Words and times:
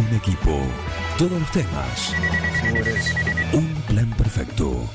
Un 0.00 0.16
equipo. 0.16 0.62
Todos 1.18 1.38
los 1.38 1.50
temas. 1.52 2.14
Un 3.52 3.74
plan 3.86 4.10
perfecto. 4.16 4.88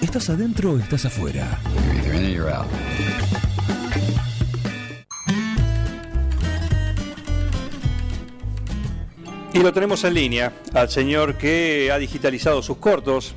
¿Estás 0.00 0.30
adentro 0.30 0.70
o 0.70 0.78
estás 0.78 1.06
afuera? 1.06 1.58
Y 9.52 9.58
lo 9.58 9.72
tenemos 9.72 10.04
en 10.04 10.14
línea 10.14 10.52
al 10.72 10.88
señor 10.88 11.36
que 11.36 11.90
ha 11.92 11.98
digitalizado 11.98 12.62
sus 12.62 12.76
cortos, 12.76 13.34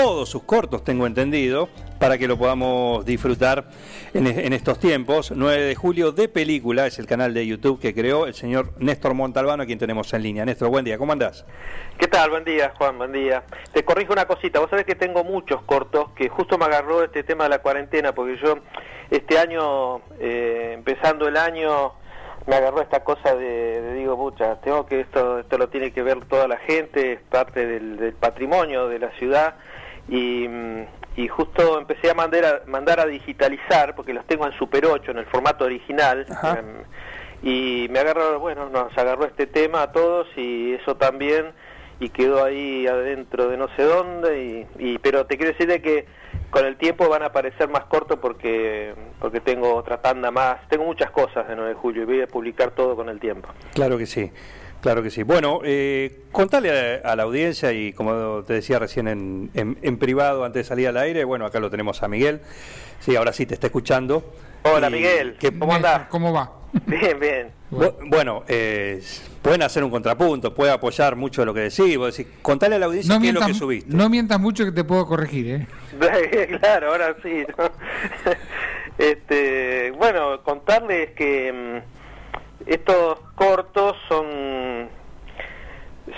todos 0.00 0.30
sus 0.30 0.44
cortos 0.44 0.82
tengo 0.82 1.06
entendido, 1.06 1.68
para 1.98 2.16
que 2.16 2.26
lo 2.26 2.38
podamos 2.38 3.04
disfrutar 3.04 3.66
en, 4.14 4.54
estos 4.54 4.78
tiempos. 4.78 5.30
9 5.30 5.62
de 5.62 5.74
julio 5.74 6.10
de 6.10 6.26
película 6.26 6.86
es 6.86 6.98
el 6.98 7.06
canal 7.06 7.34
de 7.34 7.46
YouTube 7.46 7.78
que 7.78 7.94
creó 7.94 8.26
el 8.26 8.32
señor 8.32 8.72
Néstor 8.78 9.12
Montalbano, 9.12 9.62
a 9.64 9.66
quien 9.66 9.78
tenemos 9.78 10.10
en 10.14 10.22
línea. 10.22 10.46
Néstor, 10.46 10.70
buen 10.70 10.86
día, 10.86 10.96
¿cómo 10.96 11.12
andás? 11.12 11.44
¿Qué 11.98 12.08
tal? 12.08 12.30
Buen 12.30 12.44
día, 12.44 12.72
Juan, 12.78 12.96
buen 12.96 13.12
día. 13.12 13.42
Te 13.74 13.84
corrijo 13.84 14.14
una 14.14 14.24
cosita, 14.24 14.58
vos 14.58 14.70
sabés 14.70 14.86
que 14.86 14.94
tengo 14.94 15.22
muchos 15.22 15.60
cortos, 15.64 16.12
que 16.16 16.30
justo 16.30 16.56
me 16.56 16.64
agarró 16.64 17.04
este 17.04 17.22
tema 17.22 17.44
de 17.44 17.50
la 17.50 17.58
cuarentena, 17.58 18.14
porque 18.14 18.38
yo 18.42 18.54
este 19.10 19.38
año, 19.38 20.00
eh, 20.18 20.72
empezando 20.72 21.28
el 21.28 21.36
año, 21.36 21.92
me 22.46 22.56
agarró 22.56 22.80
esta 22.80 23.04
cosa 23.04 23.34
de, 23.34 23.82
de, 23.82 23.94
digo, 23.96 24.16
pucha, 24.16 24.62
tengo 24.62 24.86
que 24.86 25.00
esto, 25.00 25.40
esto 25.40 25.58
lo 25.58 25.68
tiene 25.68 25.92
que 25.92 26.02
ver 26.02 26.24
toda 26.24 26.48
la 26.48 26.56
gente, 26.56 27.12
es 27.12 27.20
parte 27.20 27.66
del, 27.66 27.98
del 27.98 28.14
patrimonio 28.14 28.88
de 28.88 28.98
la 28.98 29.10
ciudad 29.18 29.56
y, 30.10 30.48
y, 31.16 31.28
justo 31.28 31.78
empecé 31.78 32.10
a 32.10 32.14
mandar, 32.14 32.44
a 32.44 32.70
mandar 32.70 33.00
a 33.00 33.06
digitalizar, 33.06 33.94
porque 33.94 34.12
los 34.12 34.26
tengo 34.26 34.46
en 34.46 34.52
Super 34.58 34.84
8, 34.86 35.12
en 35.12 35.18
el 35.18 35.26
formato 35.26 35.64
original, 35.64 36.26
eh, 36.28 36.84
y 37.42 37.88
me 37.90 38.00
agarró, 38.00 38.40
bueno, 38.40 38.68
nos 38.68 38.96
agarró 38.98 39.24
este 39.24 39.46
tema 39.46 39.82
a 39.82 39.92
todos 39.92 40.26
y 40.36 40.74
eso 40.74 40.96
también, 40.96 41.52
y 42.00 42.08
quedó 42.08 42.44
ahí 42.44 42.86
adentro 42.86 43.48
de 43.48 43.56
no 43.56 43.68
sé 43.76 43.84
dónde, 43.84 44.66
y, 44.78 44.92
y 44.92 44.98
pero 44.98 45.26
te 45.26 45.36
quiero 45.36 45.52
decir 45.52 45.68
de 45.68 45.80
que 45.80 46.06
con 46.50 46.66
el 46.66 46.76
tiempo 46.76 47.08
van 47.08 47.22
a 47.22 47.26
aparecer 47.26 47.68
más 47.68 47.84
cortos 47.84 48.18
porque 48.20 48.94
porque 49.20 49.40
tengo 49.40 49.74
otra 49.74 50.00
tanda 50.00 50.30
más, 50.30 50.66
tengo 50.68 50.84
muchas 50.84 51.10
cosas 51.10 51.46
de 51.46 51.54
9 51.54 51.70
de 51.70 51.74
julio 51.76 52.02
y 52.02 52.06
voy 52.06 52.20
a 52.22 52.26
publicar 52.26 52.72
todo 52.72 52.96
con 52.96 53.08
el 53.08 53.20
tiempo. 53.20 53.48
Claro 53.74 53.96
que 53.96 54.06
sí. 54.06 54.32
Claro 54.80 55.02
que 55.02 55.10
sí. 55.10 55.22
Bueno, 55.22 55.60
eh, 55.64 56.22
contale 56.32 57.00
a, 57.02 57.10
a, 57.12 57.16
la 57.16 57.24
audiencia 57.24 57.72
y 57.72 57.92
como 57.92 58.44
te 58.46 58.54
decía 58.54 58.78
recién 58.78 59.08
en, 59.08 59.50
en, 59.54 59.76
en, 59.82 59.98
privado 59.98 60.44
antes 60.44 60.64
de 60.64 60.68
salir 60.68 60.88
al 60.88 60.96
aire, 60.96 61.24
bueno, 61.24 61.44
acá 61.44 61.60
lo 61.60 61.70
tenemos 61.70 62.02
a 62.02 62.08
Miguel. 62.08 62.40
Sí, 63.00 63.14
ahora 63.16 63.32
sí 63.32 63.46
te 63.46 63.54
está 63.54 63.66
escuchando. 63.66 64.24
Hola 64.62 64.88
y, 64.88 64.92
Miguel, 64.92 65.36
que, 65.38 65.58
¿cómo 65.58 65.74
andás? 65.74 66.08
¿Cómo 66.08 66.32
va? 66.32 66.52
Bien, 66.86 67.18
bien. 67.18 67.60
Bueno, 67.70 68.44
eh, 68.48 69.02
pueden 69.42 69.62
hacer 69.62 69.84
un 69.84 69.90
contrapunto, 69.90 70.54
puede 70.54 70.72
apoyar 70.72 71.16
mucho 71.16 71.44
lo 71.44 71.54
que 71.54 71.60
decís. 71.60 71.96
Vos 71.96 72.16
decís, 72.16 72.32
contale 72.42 72.76
a 72.76 72.78
la 72.78 72.86
audiencia 72.86 73.14
no 73.14 73.20
qué 73.20 73.22
mientas, 73.22 73.42
es 73.42 73.48
lo 73.48 73.54
que 73.54 73.58
subiste. 73.58 73.96
No 73.96 74.08
mientas 74.08 74.40
mucho 74.40 74.64
que 74.64 74.72
te 74.72 74.84
puedo 74.84 75.06
corregir, 75.06 75.46
¿eh? 75.48 75.66
claro, 76.60 76.92
ahora 76.92 77.16
sí. 77.22 77.44
¿no? 77.56 77.70
este, 78.98 79.92
bueno, 79.92 80.42
contarles 80.42 81.10
que 81.12 81.52
mmm, 81.52 81.99
estos 82.74 83.18
cortos 83.34 83.96
son 84.08 84.88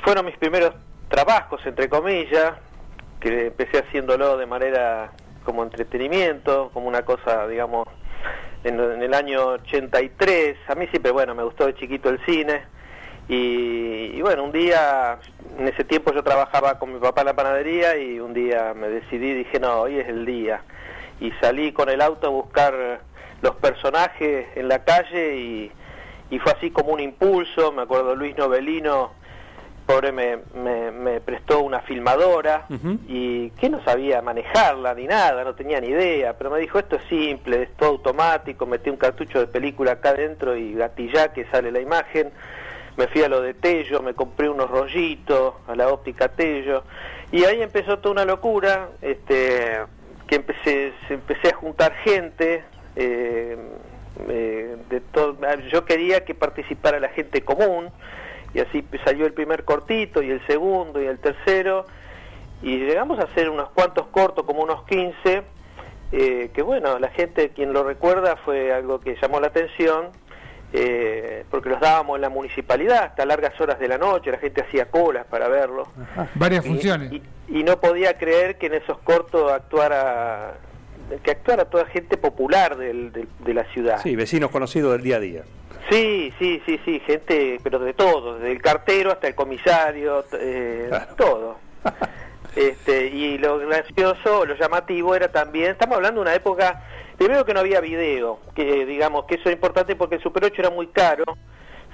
fueron 0.04 0.26
mis 0.26 0.36
primeros 0.36 0.74
trabajos, 1.08 1.60
entre 1.64 1.88
comillas, 1.88 2.54
que 3.20 3.46
empecé 3.46 3.78
haciéndolo 3.78 4.36
de 4.36 4.46
manera 4.46 5.12
como 5.44 5.62
entretenimiento, 5.62 6.70
como 6.72 6.88
una 6.88 7.02
cosa, 7.02 7.46
digamos, 7.46 7.88
en, 8.64 8.78
el 8.80 9.14
año 9.14 9.46
83. 9.46 10.56
A 10.68 10.74
mí 10.74 10.86
siempre, 10.88 11.12
bueno, 11.12 11.34
me 11.34 11.42
gustó 11.42 11.66
de 11.66 11.74
chiquito 11.74 12.08
el 12.08 12.24
cine. 12.24 12.62
Y, 13.28 14.20
bueno, 14.20 14.44
un 14.44 14.52
día, 14.52 15.18
en 15.58 15.68
ese 15.68 15.84
tiempo 15.84 16.12
yo 16.12 16.22
trabajaba 16.22 16.78
con 16.78 16.92
mi 16.92 17.00
papá 17.00 17.22
en 17.22 17.28
la 17.28 17.36
panadería 17.36 17.96
y 17.96 18.20
un 18.20 18.34
día 18.34 18.74
me 18.74 18.88
decidí, 18.88 19.32
dije, 19.32 19.58
no, 19.58 19.82
hoy 19.82 19.98
es 19.98 20.08
el 20.08 20.26
día. 20.26 20.62
Y 21.20 21.30
salí 21.40 21.72
con 21.72 21.88
el 21.88 22.02
auto 22.02 22.26
a 22.26 22.30
buscar 22.30 23.00
los 23.40 23.56
personajes 23.56 24.46
en 24.56 24.68
la 24.68 24.84
calle 24.84 25.36
y, 25.36 25.72
y 26.32 26.38
fue 26.38 26.52
así 26.52 26.70
como 26.70 26.92
un 26.92 27.00
impulso. 27.00 27.72
Me 27.72 27.82
acuerdo 27.82 28.16
Luis 28.16 28.36
Novelino 28.36 29.12
pobre 29.86 30.12
me, 30.12 30.38
me, 30.54 30.90
me, 30.90 31.20
prestó 31.20 31.60
una 31.60 31.80
filmadora 31.80 32.66
uh 32.70 32.74
-huh. 32.74 32.98
y 33.08 33.50
que 33.50 33.68
no 33.68 33.82
sabía 33.84 34.22
manejarla 34.22 34.94
ni 34.94 35.06
nada, 35.06 35.42
no 35.44 35.54
tenía 35.54 35.80
ni 35.80 35.88
idea, 35.88 36.38
pero 36.38 36.50
me 36.50 36.60
dijo 36.60 36.78
esto 36.78 36.96
es 36.96 37.02
simple, 37.08 37.64
es 37.64 37.76
todo 37.76 37.90
automático, 37.90 38.64
metí 38.64 38.90
un 38.90 38.96
cartucho 38.96 39.40
de 39.40 39.48
película 39.48 39.92
acá 39.92 40.10
adentro 40.10 40.56
y 40.56 40.74
gatillá 40.74 41.32
que 41.32 41.46
sale 41.46 41.72
la 41.72 41.80
imagen, 41.80 42.30
me 42.96 43.08
fui 43.08 43.22
a 43.24 43.28
lo 43.28 43.40
de 43.40 43.54
Tello, 43.54 44.02
me 44.02 44.14
compré 44.14 44.48
unos 44.48 44.70
rollitos 44.70 45.54
a 45.66 45.74
la 45.74 45.88
óptica 45.88 46.28
Tello 46.28 46.84
y 47.32 47.44
ahí 47.44 47.60
empezó 47.60 47.98
toda 47.98 48.12
una 48.12 48.24
locura, 48.24 48.90
este 49.02 49.80
que 50.28 50.36
empecé, 50.36 50.92
empecé 51.10 51.48
a 51.48 51.54
juntar 51.56 51.92
gente, 52.04 52.64
eh, 52.94 53.56
eh, 54.28 54.76
de 54.90 55.00
todo, 55.00 55.36
yo 55.70 55.84
quería 55.84 56.24
que 56.24 56.34
participara 56.34 57.00
la 57.00 57.08
gente 57.08 57.42
común, 57.42 57.90
y 58.54 58.60
así 58.60 58.84
salió 59.04 59.26
el 59.26 59.32
primer 59.32 59.64
cortito 59.64 60.22
y 60.22 60.30
el 60.30 60.46
segundo 60.46 61.00
y 61.02 61.06
el 61.06 61.18
tercero 61.18 61.86
y 62.62 62.78
llegamos 62.78 63.18
a 63.18 63.24
hacer 63.24 63.48
unos 63.48 63.70
cuantos 63.70 64.06
cortos 64.08 64.44
como 64.44 64.62
unos 64.62 64.84
15 64.84 65.42
eh, 66.12 66.50
que 66.52 66.62
bueno 66.62 66.98
la 66.98 67.08
gente 67.08 67.50
quien 67.50 67.72
lo 67.72 67.82
recuerda 67.82 68.36
fue 68.36 68.72
algo 68.72 69.00
que 69.00 69.16
llamó 69.20 69.40
la 69.40 69.48
atención 69.48 70.10
eh, 70.74 71.44
porque 71.50 71.68
los 71.68 71.80
dábamos 71.80 72.16
en 72.16 72.22
la 72.22 72.28
municipalidad 72.28 73.04
hasta 73.04 73.26
largas 73.26 73.58
horas 73.60 73.78
de 73.78 73.88
la 73.88 73.98
noche 73.98 74.30
la 74.30 74.38
gente 74.38 74.62
hacía 74.62 74.90
colas 74.90 75.26
para 75.26 75.48
verlo 75.48 75.88
Ajá. 76.00 76.28
varias 76.34 76.64
y, 76.64 76.68
funciones 76.68 77.12
y, 77.12 77.22
y, 77.48 77.62
no 77.62 77.80
podía 77.80 78.16
creer 78.18 78.58
que 78.58 78.66
en 78.66 78.74
esos 78.74 78.98
cortos 78.98 79.50
actuara 79.50 80.54
que 81.22 81.30
actuara 81.30 81.64
toda 81.66 81.86
gente 81.86 82.16
popular 82.16 82.76
del, 82.76 83.12
del, 83.12 83.28
de 83.44 83.54
la 83.54 83.64
ciudad 83.72 84.00
sí 84.02 84.16
vecinos 84.16 84.50
conocidos 84.50 84.92
del 84.92 85.02
día 85.02 85.16
a 85.16 85.20
día 85.20 85.42
Sí, 85.90 86.32
sí, 86.38 86.62
sí, 86.64 86.80
sí, 86.84 87.00
gente, 87.00 87.58
pero 87.62 87.78
de 87.78 87.92
todo, 87.92 88.38
desde 88.38 88.52
el 88.52 88.62
cartero 88.62 89.10
hasta 89.10 89.28
el 89.28 89.34
comisario, 89.34 90.24
eh, 90.32 90.86
claro. 90.88 91.14
todo. 91.16 91.56
este, 92.56 93.06
y 93.08 93.38
lo 93.38 93.58
gracioso, 93.58 94.46
lo 94.46 94.54
llamativo 94.54 95.14
era 95.14 95.28
también, 95.28 95.72
estamos 95.72 95.96
hablando 95.96 96.20
de 96.20 96.28
una 96.28 96.34
época, 96.34 96.82
primero 97.18 97.44
que 97.44 97.52
no 97.52 97.60
había 97.60 97.80
video, 97.80 98.40
que 98.54 98.86
digamos 98.86 99.24
que 99.24 99.34
eso 99.34 99.48
es 99.48 99.54
importante 99.54 99.96
porque 99.96 100.16
el 100.16 100.22
Super 100.22 100.44
8 100.44 100.54
era 100.62 100.70
muy 100.70 100.86
caro, 100.88 101.24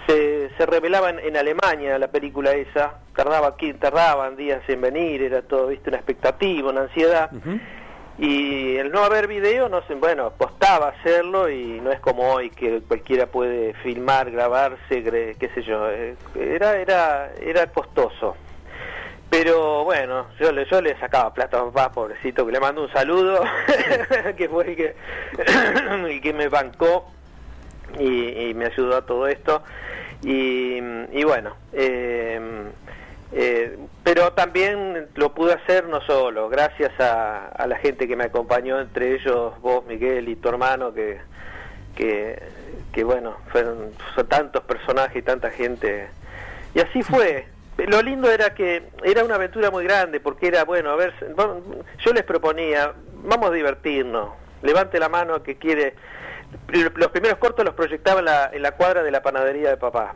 se, 0.06 0.50
se 0.56 0.66
revelaba 0.66 1.10
en, 1.10 1.18
en 1.20 1.36
Alemania 1.36 1.98
la 1.98 2.08
película 2.08 2.52
esa, 2.52 2.98
tardaba 3.16 3.48
aquí, 3.48 3.72
tardaban 3.74 4.36
días 4.36 4.62
en 4.68 4.80
venir, 4.80 5.22
era 5.22 5.42
todo, 5.42 5.68
viste, 5.68 5.88
una 5.90 5.98
expectativa, 5.98 6.70
una 6.70 6.82
ansiedad. 6.82 7.30
Uh 7.32 7.36
-huh 7.36 7.60
y 8.18 8.76
el 8.76 8.90
no 8.90 9.04
haber 9.04 9.28
video 9.28 9.68
no 9.68 9.80
sé 9.86 9.94
bueno 9.94 10.32
costaba 10.36 10.88
hacerlo 10.88 11.48
y 11.48 11.80
no 11.80 11.92
es 11.92 12.00
como 12.00 12.32
hoy 12.32 12.50
que 12.50 12.80
cualquiera 12.80 13.26
puede 13.26 13.74
filmar 13.74 14.32
grabarse 14.32 15.02
qué 15.38 15.50
sé 15.54 15.62
yo 15.62 15.88
eh, 15.88 16.16
era 16.34 16.76
era 16.76 17.30
era 17.40 17.66
costoso. 17.68 18.36
Pero 19.30 19.84
bueno 19.84 20.26
yo 20.40 20.50
le 20.50 20.64
yo 20.64 20.80
le 20.80 20.98
sacaba 20.98 21.32
plata 21.32 21.60
a 21.60 21.64
papá 21.66 21.92
pobrecito 21.92 22.44
que 22.44 22.52
le 22.52 22.60
mando 22.60 22.82
un 22.82 22.92
saludo 22.92 23.40
que 24.36 24.48
fue 24.48 24.70
el 24.70 24.76
que 24.76 24.96
el 26.12 26.20
que 26.20 26.32
me 26.32 26.48
bancó 26.48 27.12
y, 27.98 28.48
y, 28.48 28.54
me 28.54 28.66
ayudó 28.66 28.96
a 28.96 29.06
todo 29.06 29.28
esto. 29.28 29.62
Y, 30.22 30.78
y 31.12 31.24
bueno 31.24 31.54
eh, 31.72 32.40
eh, 33.32 33.78
pero 34.04 34.32
también 34.32 35.08
lo 35.14 35.34
pude 35.34 35.52
hacer 35.52 35.86
no 35.86 36.00
solo, 36.02 36.48
gracias 36.48 36.98
a, 36.98 37.48
a, 37.48 37.66
la 37.66 37.76
gente 37.76 38.08
que 38.08 38.16
me 38.16 38.24
acompañó, 38.24 38.80
entre 38.80 39.14
ellos 39.14 39.60
vos, 39.60 39.84
Miguel, 39.86 40.28
y 40.28 40.36
tu 40.36 40.48
hermano, 40.48 40.94
que, 40.94 41.18
que, 42.92 43.04
bueno, 43.04 43.36
fueron, 43.50 43.90
tantos 44.28 44.62
personajes 44.64 45.16
y 45.16 45.22
tanta 45.22 45.50
gente. 45.50 46.08
Y 46.74 46.80
así 46.80 47.02
fue. 47.02 47.46
Lo 47.76 48.02
lindo 48.02 48.28
era 48.30 48.54
que 48.54 48.82
era 49.04 49.24
una 49.24 49.36
aventura 49.36 49.70
muy 49.70 49.84
grande, 49.84 50.20
porque 50.20 50.48
era, 50.48 50.64
bueno, 50.64 50.90
a 50.90 50.96
ver, 50.96 51.14
yo 52.04 52.12
les 52.12 52.24
proponía, 52.24 52.92
vamos 53.24 53.50
a 53.50 53.52
divertirnos, 53.52 54.30
levante 54.62 54.98
la 54.98 55.08
mano 55.08 55.42
que 55.42 55.56
quiere. 55.56 55.94
Los 56.68 57.10
primeros 57.10 57.38
cortos 57.38 57.64
los 57.64 57.74
proyectaba 57.74 58.20
en 58.20 58.24
la, 58.24 58.50
en 58.52 58.62
la 58.62 58.72
cuadra 58.72 59.02
de 59.02 59.10
la 59.10 59.22
panadería 59.22 59.70
de 59.70 59.76
papá. 59.76 60.14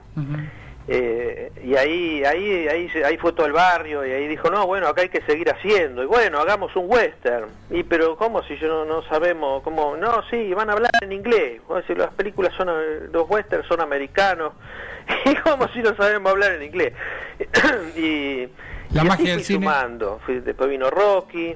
Eh, 0.88 1.52
y 1.64 1.76
ahí, 1.76 2.24
ahí, 2.24 2.66
ahí, 2.66 2.90
ahí 3.04 3.16
fue 3.16 3.32
todo 3.32 3.46
el 3.46 3.52
barrio 3.52 4.04
y 4.04 4.10
ahí 4.10 4.26
dijo, 4.26 4.50
no, 4.50 4.66
bueno, 4.66 4.88
acá 4.88 5.02
hay 5.02 5.08
que 5.08 5.22
seguir 5.22 5.48
haciendo. 5.50 6.02
Y 6.02 6.06
bueno, 6.06 6.40
hagamos 6.40 6.74
un 6.74 6.86
western. 6.88 7.46
Y 7.70 7.84
pero 7.84 8.16
¿cómo 8.16 8.42
si 8.42 8.56
yo 8.56 8.66
no, 8.68 8.84
no 8.84 9.02
sabemos? 9.04 9.62
cómo 9.62 9.96
No, 9.96 10.22
sí, 10.28 10.52
van 10.54 10.70
a 10.70 10.72
hablar 10.72 10.90
en 11.00 11.12
inglés. 11.12 11.60
Si 11.86 11.94
las 11.94 12.12
películas 12.14 12.52
son, 12.56 12.68
los 13.12 13.30
westerns 13.30 13.66
son 13.66 13.80
americanos. 13.80 14.52
y 15.24 15.34
como 15.36 15.68
si 15.68 15.80
no 15.80 15.94
sabemos 15.96 16.32
hablar 16.32 16.52
en 16.54 16.62
inglés. 16.64 16.92
y, 17.96 18.48
La 18.92 19.04
y 19.04 19.08
magia 19.08 19.32
del 19.32 19.44
cine. 19.44 19.64
sumando. 19.64 20.20
Después 20.26 20.68
vino 20.68 20.90
Rocky. 20.90 21.54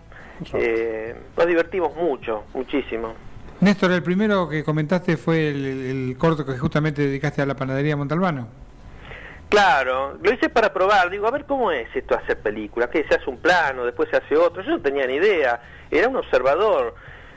Eh, 0.52 1.14
nos 1.36 1.46
divertimos 1.46 1.96
mucho, 1.96 2.44
muchísimo. 2.54 3.14
Néstor, 3.58 3.90
el 3.90 4.02
primero 4.02 4.48
que 4.48 4.62
comentaste 4.62 5.16
fue 5.16 5.48
el, 5.48 5.64
el 5.64 6.16
corto 6.18 6.44
que 6.44 6.58
justamente 6.58 7.02
dedicaste 7.02 7.40
a 7.40 7.46
la 7.46 7.56
panadería 7.56 7.96
Montalbano. 7.96 8.65
Claro, 9.48 10.18
lo 10.20 10.32
hice 10.32 10.48
para 10.48 10.72
probar, 10.72 11.08
digo, 11.08 11.26
a 11.26 11.30
ver 11.30 11.44
cómo 11.44 11.70
es 11.70 11.88
esto 11.94 12.16
hacer 12.16 12.40
película, 12.40 12.90
que 12.90 13.04
se 13.04 13.14
hace 13.14 13.30
un 13.30 13.38
plano, 13.38 13.84
después 13.84 14.08
se 14.10 14.16
hace 14.16 14.36
otro, 14.36 14.62
yo 14.62 14.72
no 14.72 14.80
tenía 14.80 15.06
ni 15.06 15.14
idea, 15.14 15.60
era 15.90 16.08
un 16.08 16.16
observador. 16.16 16.94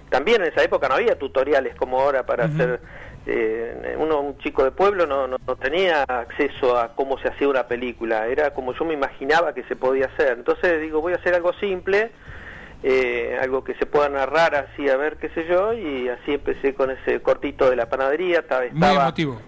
También 0.10 0.42
en 0.42 0.52
esa 0.52 0.64
época 0.64 0.88
no 0.88 0.96
había 0.96 1.20
tutoriales 1.20 1.76
como 1.76 2.00
ahora 2.00 2.26
para 2.26 2.46
hacer 2.46 2.82
eh, 3.28 3.96
uno, 4.00 4.22
un 4.22 4.38
chico 4.40 4.64
de 4.64 4.72
pueblo 4.72 5.06
no, 5.06 5.28
no, 5.28 5.38
tenía 5.58 6.02
acceso 6.04 6.80
a 6.80 6.96
cómo 6.96 7.20
se 7.20 7.28
hacía 7.28 7.48
una 7.48 7.68
película, 7.68 8.26
era 8.26 8.56
como 8.56 8.74
yo 8.74 8.86
me 8.86 8.96
imaginaba 8.96 9.54
que 9.54 9.64
se 9.66 9.76
podía 9.76 10.08
hacer. 10.08 10.40
Entonces 10.40 10.82
digo, 10.82 11.02
voy 11.02 11.14
a 11.14 11.18
hacer 11.18 11.36
algo 11.36 11.54
simple, 11.54 12.12
eh, 12.82 13.38
algo 13.40 13.64
que 13.64 13.76
se 13.76 13.86
pueda 13.86 14.10
narrar 14.10 14.56
así, 14.56 14.90
a 14.90 14.98
ver 14.98 15.18
qué 15.18 15.30
sé 15.30 15.46
yo, 15.48 15.74
y 15.74 16.10
así 16.10 16.34
empecé 16.34 16.74
con 16.74 16.90
ese 16.90 17.22
cortito 17.22 17.70
de 17.70 17.76
la 17.76 17.88
panadería. 17.88 18.40
Estaba, 18.40 18.64
Muy 18.72 18.90
emotivo. 18.90 19.40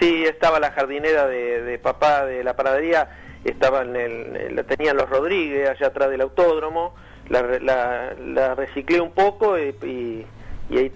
Sí, 0.00 0.24
estaba 0.24 0.60
la 0.60 0.72
jardinera 0.72 1.26
de, 1.26 1.78
papá 1.82 2.24
de 2.24 2.42
la 2.42 2.56
panadería, 2.56 3.08
estaba 3.44 3.82
en 3.82 3.96
el, 3.96 4.56
la 4.56 4.64
tenían 4.64 4.96
los 4.96 5.08
Rodríguez 5.08 5.68
allá 5.68 5.88
atrás 5.88 6.10
del 6.10 6.20
autódromo, 6.20 6.94
la, 7.28 7.42
la, 7.60 8.14
la 8.14 8.54
reciclé 8.54 9.00
un 9.00 9.12
poco 9.12 9.58
y 9.58 10.26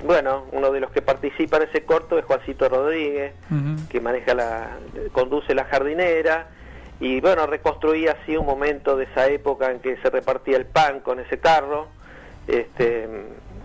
bueno, 0.05 0.47
uno 0.52 0.73
de 0.73 0.81
los 0.81 0.91
que 0.91 1.00
participa 1.00 1.58
en 1.58 1.64
ese 1.64 1.85
corto 1.85 2.19
es 2.19 2.25
Juancito 2.25 2.69
Rodríguez, 2.69 3.35
que 3.88 4.00
maneja 4.00 4.35
la, 4.35 4.79
conduce 5.12 5.55
la 5.55 5.64
jardinera, 5.64 6.49
y 6.99 7.20
bueno, 7.20 7.46
reconstruí 7.46 8.08
así 8.08 8.37
un 8.37 8.46
momento 8.46 8.96
de 8.96 9.05
esa 9.05 9.29
época 9.29 9.70
en 9.70 9.81
que 9.81 9.96
se 9.99 10.11
repartía 10.11 10.56
el 10.56 10.67
pan 10.67 11.00
con 11.00 11.20
ese 11.20 11.38
carro, 11.38 11.88
este, 12.49 13.08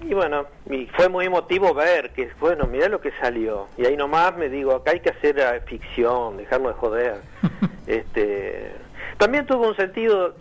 y 0.07 0.13
bueno, 0.13 0.45
y 0.69 0.85
fue 0.87 1.09
muy 1.09 1.25
emotivo 1.25 1.73
ver 1.73 2.11
que, 2.11 2.29
bueno, 2.39 2.65
mirá 2.65 2.87
lo 2.89 3.01
que 3.01 3.11
salió, 3.19 3.67
y 3.77 3.85
ahí 3.85 3.97
nomás 3.97 4.35
me 4.37 4.49
digo, 4.49 4.73
acá 4.73 4.91
hay 4.91 4.99
que 4.99 5.09
hacer 5.09 5.63
ficción, 5.67 6.37
dejarnos 6.37 6.73
de 6.73 6.79
joder. 6.79 7.15
este, 7.87 8.71
también 9.17 9.45
tuvo 9.45 9.67
un 9.67 9.75
sentido 9.75 10.35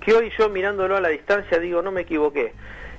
que 0.00 0.14
hoy 0.14 0.30
yo 0.38 0.48
mirándolo 0.48 0.96
a 0.96 1.00
la 1.00 1.08
distancia 1.08 1.58
digo, 1.58 1.82
no 1.82 1.92
me 1.92 2.02
equivoqué 2.02 2.52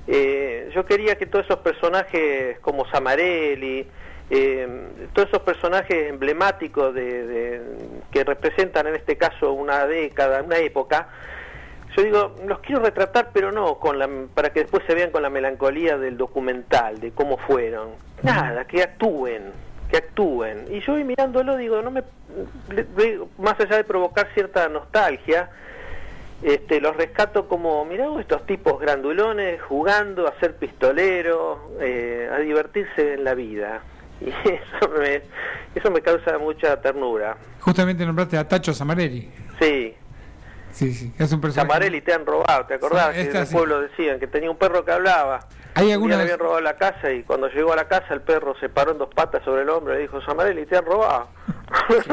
eh, 0.07 0.69
yo 0.73 0.85
quería 0.85 1.17
que 1.17 1.25
todos 1.25 1.45
esos 1.45 1.59
personajes 1.59 2.59
como 2.59 2.89
Samarelli, 2.89 3.85
eh, 4.29 4.67
todos 5.13 5.27
esos 5.27 5.41
personajes 5.41 6.09
emblemáticos 6.09 6.93
de, 6.93 7.61
que 8.11 8.23
representan 8.23 8.87
en 8.87 8.95
este 8.95 9.17
caso 9.17 9.51
una 9.51 9.85
década, 9.85 10.41
una 10.41 10.57
época, 10.57 11.09
yo 11.97 12.03
digo, 12.03 12.35
los 12.45 12.59
quiero 12.59 12.81
retratar, 12.81 13.31
pero 13.33 13.51
no 13.51 13.79
con 13.79 13.97
la, 13.97 14.07
para 14.33 14.51
que 14.53 14.61
después 14.61 14.83
se 14.85 14.93
vean 14.93 15.09
con 15.09 15.23
la 15.23 15.31
melancolía 15.31 15.97
del 15.97 16.15
documental, 16.15 16.99
de 16.99 17.11
cómo 17.11 17.37
fueron. 17.37 17.89
Nada, 18.21 18.65
que 18.65 18.83
actúen, 18.83 19.51
que 19.89 19.97
actúen. 19.97 20.65
Y 20.69 20.79
yo 20.81 20.93
mirándolo 20.93 21.57
digo, 21.57 21.81
no 21.81 21.89
me, 21.89 22.03
más 23.39 23.59
allá 23.59 23.77
de 23.77 23.83
provocar 23.83 24.27
cierta 24.35 24.69
nostalgia, 24.69 25.49
este, 26.43 26.79
los 26.79 26.95
rescato 26.95 27.47
como, 27.47 27.83
mirá 27.85 28.07
estos 28.19 28.45
tipos 28.45 28.79
grandulones 28.79 29.59
jugando 29.63 30.27
a 30.27 30.39
ser 30.39 30.55
pistolero, 30.55 31.71
eh, 31.81 32.29
a 32.31 32.37
divertirse 32.37 33.15
en 33.15 33.23
la 33.23 33.33
vida. 33.33 33.81
Y 34.19 34.29
eso 34.29 34.89
me, 34.99 35.21
eso 35.75 35.91
me 35.91 36.01
causa 36.01 36.39
mucha 36.39 36.81
ternura. 36.81 37.37
Justamente 37.59 38.03
nombraste 38.03 38.35
a 38.35 38.47
Tacho 38.47 38.73
Samarelli. 38.73 39.29
Sí. 39.59 39.93
Sí, 40.77 40.93
sí, 40.93 41.11
es 41.17 41.31
un 41.31 41.41
personaje. 41.41 41.67
Samarelli 41.67 42.01
te 42.01 42.13
han 42.13 42.23
robado, 42.23 42.67
¿te 42.67 42.75
acordás? 42.75 43.11
que 43.15 43.21
en 43.21 43.35
el 43.35 43.47
pueblo 43.47 43.81
decían 43.81 44.19
que 44.19 44.27
tenía 44.27 44.51
un 44.51 44.57
perro 44.57 44.85
que 44.85 44.91
hablaba. 44.91 45.47
¿Hay 45.73 45.91
alguna 45.91 46.17
le 46.17 46.21
habían 46.21 46.37
robado 46.37 46.61
la 46.61 46.77
casa 46.77 47.11
y 47.11 47.23
cuando 47.23 47.47
llegó 47.49 47.73
a 47.73 47.75
la 47.75 47.87
casa 47.87 48.13
el 48.13 48.21
perro 48.21 48.53
se 48.59 48.69
paró 48.69 48.91
en 48.91 48.99
dos 48.99 49.09
patas 49.13 49.43
sobre 49.43 49.63
el 49.63 49.69
hombro 49.69 49.97
y 49.97 50.03
dijo, 50.03 50.21
Samarelli, 50.21 50.67
te 50.67 50.77
han 50.77 50.85
robado. 50.85 51.29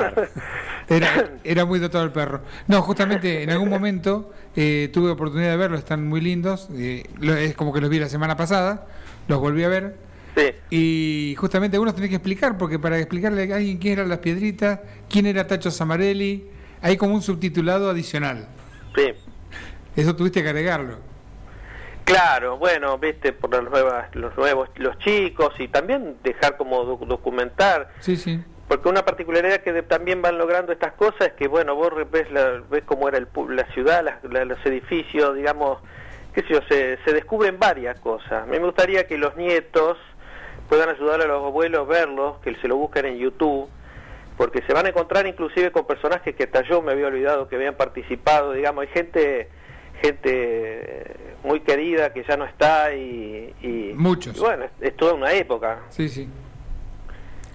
Era, 0.88 1.30
era 1.44 1.64
muy 1.64 1.78
dotado 1.78 2.04
el 2.04 2.12
perro. 2.12 2.40
No, 2.66 2.82
justamente 2.82 3.42
en 3.42 3.50
algún 3.50 3.70
momento 3.70 4.32
eh, 4.56 4.90
tuve 4.92 5.10
oportunidad 5.10 5.50
de 5.52 5.56
verlos, 5.56 5.78
están 5.78 6.06
muy 6.06 6.20
lindos. 6.20 6.68
Eh, 6.74 7.04
es 7.38 7.54
como 7.54 7.72
que 7.72 7.80
los 7.80 7.88
vi 7.88 7.98
la 7.98 8.08
semana 8.08 8.36
pasada, 8.36 8.86
los 9.28 9.40
volví 9.40 9.64
a 9.64 9.68
ver. 9.68 9.96
Sí. 10.36 10.52
Y 10.68 11.34
justamente 11.38 11.78
uno 11.78 11.94
tiene 11.94 12.08
que 12.08 12.16
explicar, 12.16 12.58
porque 12.58 12.78
para 12.78 12.98
explicarle 12.98 13.50
a 13.50 13.56
alguien 13.56 13.78
quién 13.78 13.94
eran 13.94 14.08
las 14.08 14.18
piedritas, 14.18 14.80
quién 15.08 15.26
era 15.26 15.46
Tacho 15.46 15.70
Samarelli, 15.70 16.50
hay 16.80 16.96
como 16.96 17.14
un 17.14 17.22
subtitulado 17.22 17.90
adicional. 17.90 18.48
Sí. 18.94 19.12
Eso 19.96 20.14
tuviste 20.16 20.42
que 20.42 20.48
agregarlo. 20.48 20.98
Claro, 22.04 22.58
bueno, 22.58 22.98
viste, 22.98 23.32
por 23.32 23.50
las 23.50 23.62
nuevas, 23.62 24.14
los 24.14 24.36
nuevos, 24.36 24.68
los 24.76 24.98
chicos 24.98 25.54
y 25.58 25.68
también 25.68 26.16
dejar 26.22 26.56
como 26.56 26.84
documentar. 26.84 27.90
Sí, 28.00 28.16
sí 28.16 28.42
porque 28.68 28.88
una 28.88 29.04
particularidad 29.04 29.60
que 29.60 29.82
también 29.82 30.22
van 30.22 30.38
logrando 30.38 30.72
estas 30.72 30.92
cosas 30.92 31.28
es 31.28 31.32
que, 31.34 31.48
bueno, 31.48 31.74
vos 31.74 31.92
ves, 32.10 32.30
la, 32.30 32.62
ves 32.70 32.82
cómo 32.84 33.08
era 33.08 33.18
el, 33.18 33.28
la 33.50 33.66
ciudad, 33.72 34.04
los 34.22 34.66
edificios, 34.66 35.34
digamos, 35.34 35.78
qué 36.34 36.40
sé 36.42 36.48
yo, 36.48 36.60
se, 36.68 36.98
se 37.04 37.12
descubren 37.12 37.58
varias 37.58 37.98
cosas. 38.00 38.32
A 38.32 38.46
mí 38.46 38.58
me 38.58 38.64
gustaría 38.64 39.06
que 39.06 39.18
los 39.18 39.36
nietos 39.36 39.98
puedan 40.68 40.88
ayudar 40.88 41.20
a 41.20 41.26
los 41.26 41.44
abuelos 41.44 41.82
a 41.82 41.84
verlos, 41.84 42.38
que 42.38 42.54
se 42.56 42.68
lo 42.68 42.76
busquen 42.76 43.06
en 43.06 43.18
YouTube, 43.18 43.68
porque 44.36 44.62
se 44.66 44.72
van 44.72 44.86
a 44.86 44.88
encontrar 44.88 45.26
inclusive 45.26 45.70
con 45.70 45.86
personajes 45.86 46.34
que 46.34 46.44
hasta 46.44 46.62
yo 46.68 46.82
me 46.82 46.92
había 46.92 47.06
olvidado 47.06 47.48
que 47.48 47.56
habían 47.56 47.74
participado, 47.74 48.52
digamos, 48.52 48.82
hay 48.82 48.88
gente 48.88 49.48
gente 50.02 51.14
muy 51.44 51.60
querida 51.60 52.12
que 52.12 52.24
ya 52.28 52.36
no 52.36 52.44
está 52.44 52.94
y, 52.94 53.54
y 53.62 53.92
muchos. 53.94 54.38
bueno 54.38 54.64
es, 54.64 54.70
es, 54.80 54.96
toda 54.96 55.14
una 55.14 55.32
época. 55.32 55.82
Sí 55.90 56.08
sí. 56.08 56.28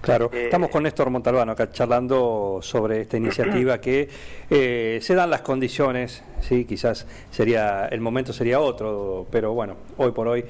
Claro, 0.00 0.30
eh, 0.32 0.44
estamos 0.44 0.70
con 0.70 0.82
Néstor 0.82 1.10
Montalbano 1.10 1.52
acá 1.52 1.70
charlando 1.70 2.60
sobre 2.62 3.02
esta 3.02 3.18
iniciativa 3.18 3.80
que 3.80 4.08
eh, 4.48 4.98
se 5.02 5.14
dan 5.14 5.28
las 5.28 5.42
condiciones, 5.42 6.24
sí, 6.40 6.64
quizás 6.64 7.06
sería 7.30 7.86
el 7.86 8.00
momento 8.00 8.32
sería 8.32 8.60
otro, 8.60 9.26
pero 9.30 9.52
bueno, 9.52 9.76
hoy 9.98 10.12
por 10.12 10.28
hoy 10.28 10.44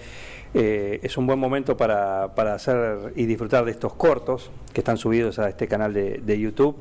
eh, 0.55 1.01
es 1.03 1.17
un 1.17 1.27
buen 1.27 1.39
momento 1.39 1.77
para, 1.77 2.35
para, 2.35 2.55
hacer 2.55 3.13
y 3.17 3.27
disfrutar 3.27 3.65
de 3.65 3.71
estos 3.71 3.95
cortos 3.95 4.51
que 4.73 4.81
están 4.81 4.97
subidos 4.97 5.39
a 5.39 5.49
este 5.49 5.69
canal 5.69 5.93
de, 5.93 6.39
YouTube. 6.39 6.77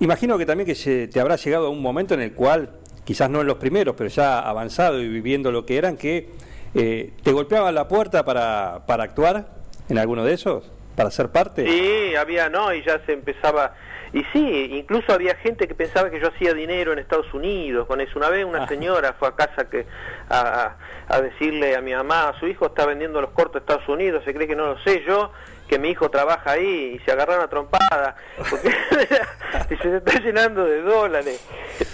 Imagino 0.00 0.38
que 0.38 0.46
también 0.46 0.66
que 0.66 0.74
se, 0.74 1.08
te 1.08 1.20
habrá 1.20 1.36
llegado 1.36 1.66
a 1.66 1.70
un 1.70 1.80
momento 1.80 2.14
en 2.14 2.20
el 2.20 2.32
cual, 2.32 2.70
quizás 3.04 3.30
no 3.30 3.40
en 3.40 3.46
los 3.46 3.58
primeros, 3.58 3.94
pero 3.96 4.08
ya 4.08 4.40
avanzado 4.40 5.00
y 5.00 5.08
viviendo 5.08 5.52
lo 5.52 5.64
que 5.66 5.76
eran, 5.76 5.96
que 5.96 6.30
te 6.72 7.32
golpeaban 7.32 7.74
la 7.74 7.86
puerta 7.86 8.24
para, 8.24 8.84
para 8.86 9.04
actuar 9.04 9.46
en 9.88 9.98
alguno 9.98 10.24
de 10.24 10.32
esos 10.32 10.64
para 10.96 11.10
ser 11.10 11.28
parte? 11.30 11.66
Sí, 11.66 12.16
había, 12.16 12.48
no, 12.48 12.72
y 12.72 12.82
ya 12.82 13.00
se 13.06 13.12
empezaba... 13.12 13.74
Y 14.12 14.24
sí, 14.32 14.68
incluso 14.72 15.10
había 15.14 15.34
gente 15.36 15.66
que 15.66 15.74
pensaba 15.74 16.10
que 16.10 16.20
yo 16.20 16.28
hacía 16.28 16.52
dinero 16.52 16.92
en 16.92 16.98
Estados 16.98 17.32
Unidos 17.32 17.86
con 17.86 17.98
eso. 18.02 18.18
Una 18.18 18.28
vez 18.28 18.44
una 18.44 18.64
ah. 18.64 18.68
señora 18.68 19.14
fue 19.18 19.28
a 19.28 19.32
casa 19.32 19.70
que 19.70 19.86
a, 20.28 20.76
a, 21.08 21.20
decirle 21.22 21.76
a 21.76 21.80
mi 21.80 21.94
mamá, 21.94 22.34
su 22.38 22.46
hijo 22.46 22.66
está 22.66 22.84
vendiendo 22.84 23.22
los 23.22 23.30
cortos 23.30 23.54
de 23.54 23.58
Estados 23.60 23.88
Unidos, 23.88 24.22
se 24.26 24.34
cree 24.34 24.46
que 24.46 24.54
no 24.54 24.66
lo 24.66 24.78
sé 24.80 25.02
yo, 25.06 25.32
que 25.66 25.78
mi 25.78 25.88
hijo 25.88 26.10
trabaja 26.10 26.50
ahí 26.50 26.96
y 26.96 26.98
se 27.06 27.12
agarraron 27.12 27.44
a 27.44 27.48
trompada, 27.48 28.16
porque 28.36 28.70
se 29.80 29.96
está 29.96 30.20
llenando 30.20 30.66
de 30.66 30.82
dólares. 30.82 31.42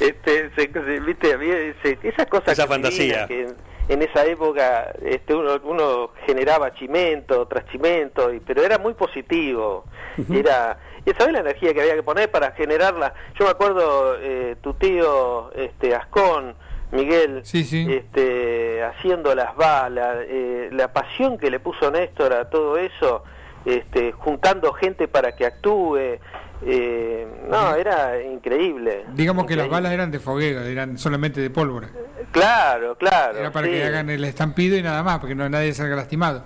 Este, 0.01 0.51
se, 0.57 0.67
viste, 0.99 1.77
esas 2.03 2.27
cosas... 2.27 2.55
Esa 2.55 2.67
fantasía. 2.67 3.29
Que, 3.29 3.47
en 3.89 4.03
esa 4.03 4.25
época 4.27 4.93
este, 5.03 5.35
uno, 5.35 5.59
uno 5.65 6.11
generaba 6.27 6.75
chimento 6.75 7.47
tras 7.47 7.67
chimento, 7.71 8.33
y, 8.33 8.41
pero 8.41 8.63
era 8.63 8.79
muy 8.79 8.95
positivo. 8.95 9.85
Era, 10.31 10.79
y 11.07 11.11
sabes 11.13 11.33
la 11.33 11.41
energía 11.41 11.73
que 11.73 11.81
había 11.81 11.95
que 11.95 12.03
poner 12.03 12.31
para 12.31 12.51
generarla. 12.53 13.15
Yo 13.39 13.45
me 13.45 13.51
acuerdo, 13.51 14.17
eh, 14.21 14.57
tu 14.61 14.75
tío 14.75 15.53
este, 15.53 15.95
Ascón, 15.95 16.55
Miguel, 16.91 17.43
Este, 17.91 18.83
haciendo 18.83 19.35
las 19.35 19.55
balas, 19.57 20.19
eh, 20.27 20.69
la 20.73 20.93
pasión 20.93 21.39
que 21.39 21.51
le 21.51 21.61
puso 21.61 21.91
Néstor 21.91 22.33
a 22.33 22.51
todo 22.51 22.77
eso, 22.79 23.25
este, 23.65 24.13
juntando 24.13 24.73
gente 24.73 25.09
para 25.09 25.35
que 25.37 25.47
actúe. 25.47 26.19
Eh, 26.67 27.27
no, 27.49 27.75
era 27.77 28.21
increíble. 28.21 29.05
Digamos 29.13 29.47
que 29.47 29.55
las 29.55 29.69
balas 29.69 29.93
eran 29.93 30.11
de 30.11 30.19
fogueo, 30.19 30.63
eran 30.63 30.99
solamente 30.99 31.41
de 31.41 31.51
pólvora. 31.51 31.89
Claro, 32.33 32.97
claro. 32.97 33.39
Era 33.39 33.53
para 33.53 33.69
que 33.69 33.85
hagan 33.85 34.11
el 34.11 34.25
estampido 34.25 34.77
y 34.77 34.83
nada 34.83 35.03
más, 35.03 35.19
porque 35.19 35.35
no 35.35 35.49
nadie 35.49 35.73
salga 35.73 35.97
lastimado. 35.97 36.45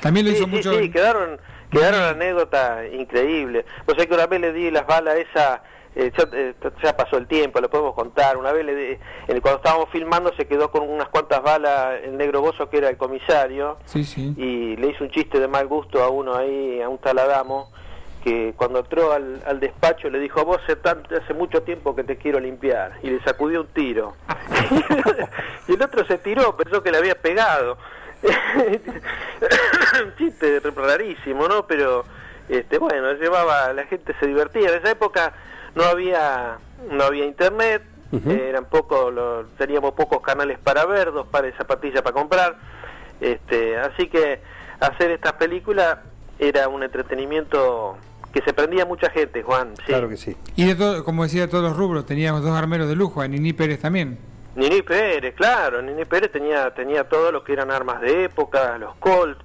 También 0.00 0.26
lo 0.26 0.32
hizo 0.32 0.46
mucho. 0.46 0.78
Sí, 0.78 0.90
quedaron, 0.90 1.40
quedaron 1.70 2.02
anécdotas 2.02 2.92
increíbles. 2.92 3.64
Pues 3.84 3.98
sé 3.98 4.06
que 4.06 4.14
una 4.14 4.26
vez 4.26 4.40
le 4.40 4.52
di 4.52 4.70
las 4.70 4.86
balas 4.86 5.16
esa. 5.16 5.62
Eh, 5.96 6.10
eh, 6.32 6.54
ya, 6.82 6.96
pasó 6.96 7.16
el 7.16 7.28
tiempo, 7.28 7.60
lo 7.60 7.70
podemos 7.70 7.94
contar. 7.94 8.36
Una 8.36 8.52
vez, 8.52 8.64
le 8.64 8.74
di, 8.74 8.98
cuando 9.40 9.58
estábamos 9.58 9.88
filmando, 9.90 10.34
se 10.36 10.46
quedó 10.46 10.70
con 10.70 10.88
unas 10.88 11.08
cuantas 11.08 11.40
balas 11.42 12.00
el 12.02 12.16
negro 12.16 12.40
Bozo, 12.40 12.68
que 12.68 12.78
era 12.78 12.88
el 12.88 12.96
comisario, 12.96 13.78
sí, 13.84 14.04
sí. 14.04 14.34
y 14.36 14.76
le 14.76 14.88
hizo 14.88 15.04
un 15.04 15.10
chiste 15.10 15.38
de 15.38 15.46
mal 15.46 15.68
gusto 15.68 16.02
a 16.02 16.08
uno 16.08 16.34
ahí, 16.34 16.82
a 16.82 16.88
un 16.88 16.98
taladamo 16.98 17.70
que 18.24 18.54
cuando 18.56 18.78
entró 18.78 19.12
al, 19.12 19.42
al 19.46 19.60
despacho 19.60 20.08
le 20.08 20.18
dijo, 20.18 20.42
vos 20.46 20.58
hace, 20.64 20.78
hace 21.14 21.34
mucho 21.34 21.62
tiempo 21.62 21.94
que 21.94 22.04
te 22.04 22.16
quiero 22.16 22.40
limpiar, 22.40 22.92
y 23.02 23.10
le 23.10 23.22
sacudió 23.22 23.60
un 23.60 23.66
tiro. 23.68 24.14
y 25.68 25.74
el 25.74 25.82
otro 25.82 26.06
se 26.06 26.16
tiró, 26.16 26.56
pensó 26.56 26.82
que 26.82 26.90
le 26.90 26.96
había 26.96 27.14
pegado. 27.16 27.76
un 28.24 30.16
chiste 30.16 30.58
rarísimo, 30.60 31.46
¿no? 31.46 31.66
Pero, 31.66 32.06
este, 32.48 32.78
bueno, 32.78 33.12
llevaba, 33.12 33.74
la 33.74 33.84
gente 33.84 34.14
se 34.18 34.26
divertía. 34.26 34.70
En 34.70 34.78
esa 34.78 34.92
época 34.92 35.34
no 35.74 35.84
había 35.84 36.56
no 36.90 37.04
había 37.04 37.26
internet, 37.26 37.82
eran 38.28 38.66
poco, 38.66 39.12
teníamos 39.58 39.92
pocos 39.92 40.20
canales 40.20 40.58
para 40.58 40.86
ver, 40.86 41.12
dos 41.12 41.26
pares 41.26 41.52
de 41.52 41.58
zapatillas 41.58 42.02
para 42.02 42.14
comprar, 42.14 42.56
este, 43.20 43.76
así 43.76 44.08
que 44.08 44.40
hacer 44.80 45.10
estas 45.10 45.32
películas 45.34 45.98
era 46.38 46.68
un 46.68 46.82
entretenimiento 46.82 47.96
que 48.34 48.42
se 48.42 48.52
prendía 48.52 48.84
mucha 48.84 49.08
gente, 49.10 49.44
Juan. 49.44 49.74
Claro 49.86 50.08
que 50.08 50.16
sí. 50.16 50.36
Y 50.56 50.66
de 50.66 50.74
todo, 50.74 51.04
como 51.04 51.22
decía, 51.22 51.42
de 51.42 51.48
todos 51.48 51.62
los 51.62 51.76
rubros, 51.76 52.04
teníamos 52.04 52.42
dos 52.42 52.50
armeros 52.50 52.88
de 52.88 52.96
lujo, 52.96 53.20
a 53.20 53.28
Nini 53.28 53.52
Pérez 53.52 53.80
también. 53.80 54.18
Nini 54.56 54.82
Pérez, 54.82 55.34
claro, 55.36 55.80
Nini 55.80 56.04
Pérez 56.04 56.32
tenía, 56.32 56.74
tenía 56.74 57.08
todo 57.08 57.30
lo 57.30 57.44
que 57.44 57.52
eran 57.52 57.70
armas 57.70 58.00
de 58.00 58.24
época, 58.24 58.76
los 58.78 58.96
Colt, 58.96 59.38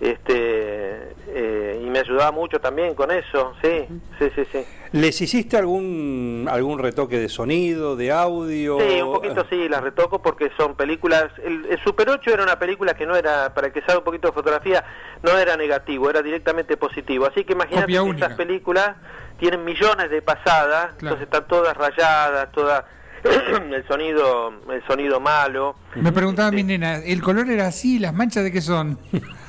este 0.00 1.14
eh, 1.28 1.80
y 1.80 1.88
me 1.88 2.00
ayudaba 2.00 2.32
mucho 2.32 2.60
también 2.60 2.96
con 2.96 3.12
eso, 3.12 3.54
sí, 3.62 3.86
sí, 4.18 4.30
sí, 4.34 4.44
sí. 4.50 4.64
¿Les 4.94 5.20
hiciste 5.20 5.56
algún 5.56 6.46
algún 6.48 6.78
retoque 6.78 7.18
de 7.18 7.28
sonido, 7.28 7.96
de 7.96 8.12
audio? 8.12 8.78
Sí, 8.78 9.02
un 9.02 9.12
poquito 9.12 9.44
sí, 9.50 9.68
las 9.68 9.82
retoco 9.82 10.22
porque 10.22 10.52
son 10.56 10.76
películas. 10.76 11.32
El, 11.42 11.66
Super 11.82 12.10
8 12.10 12.30
era 12.32 12.44
una 12.44 12.60
película 12.60 12.94
que 12.94 13.04
no 13.04 13.16
era, 13.16 13.52
para 13.54 13.72
que 13.72 13.80
salga 13.80 13.98
un 13.98 14.04
poquito 14.04 14.28
de 14.28 14.34
fotografía, 14.34 14.84
no 15.24 15.36
era 15.36 15.56
negativo, 15.56 16.08
era 16.08 16.22
directamente 16.22 16.76
positivo. 16.76 17.26
Así 17.26 17.42
que 17.42 17.54
imagínate 17.54 17.88
que 17.92 18.10
estas 18.10 18.34
películas 18.34 18.94
tienen 19.40 19.64
millones 19.64 20.10
de 20.10 20.22
pasadas, 20.22 20.90
entonces 20.92 21.22
están 21.22 21.48
todas 21.48 21.76
rayadas, 21.76 22.52
todas 22.52 22.84
el 23.72 23.84
sonido 23.88 24.52
el 24.70 24.86
sonido 24.86 25.18
malo. 25.18 25.74
Me 25.96 26.12
preguntaba 26.12 26.52
mi 26.52 26.62
nena, 26.62 26.98
¿el 26.98 27.20
color 27.20 27.50
era 27.50 27.66
así? 27.66 27.98
¿Las 27.98 28.14
manchas 28.14 28.44
de 28.44 28.52
qué 28.52 28.60
son? 28.60 28.96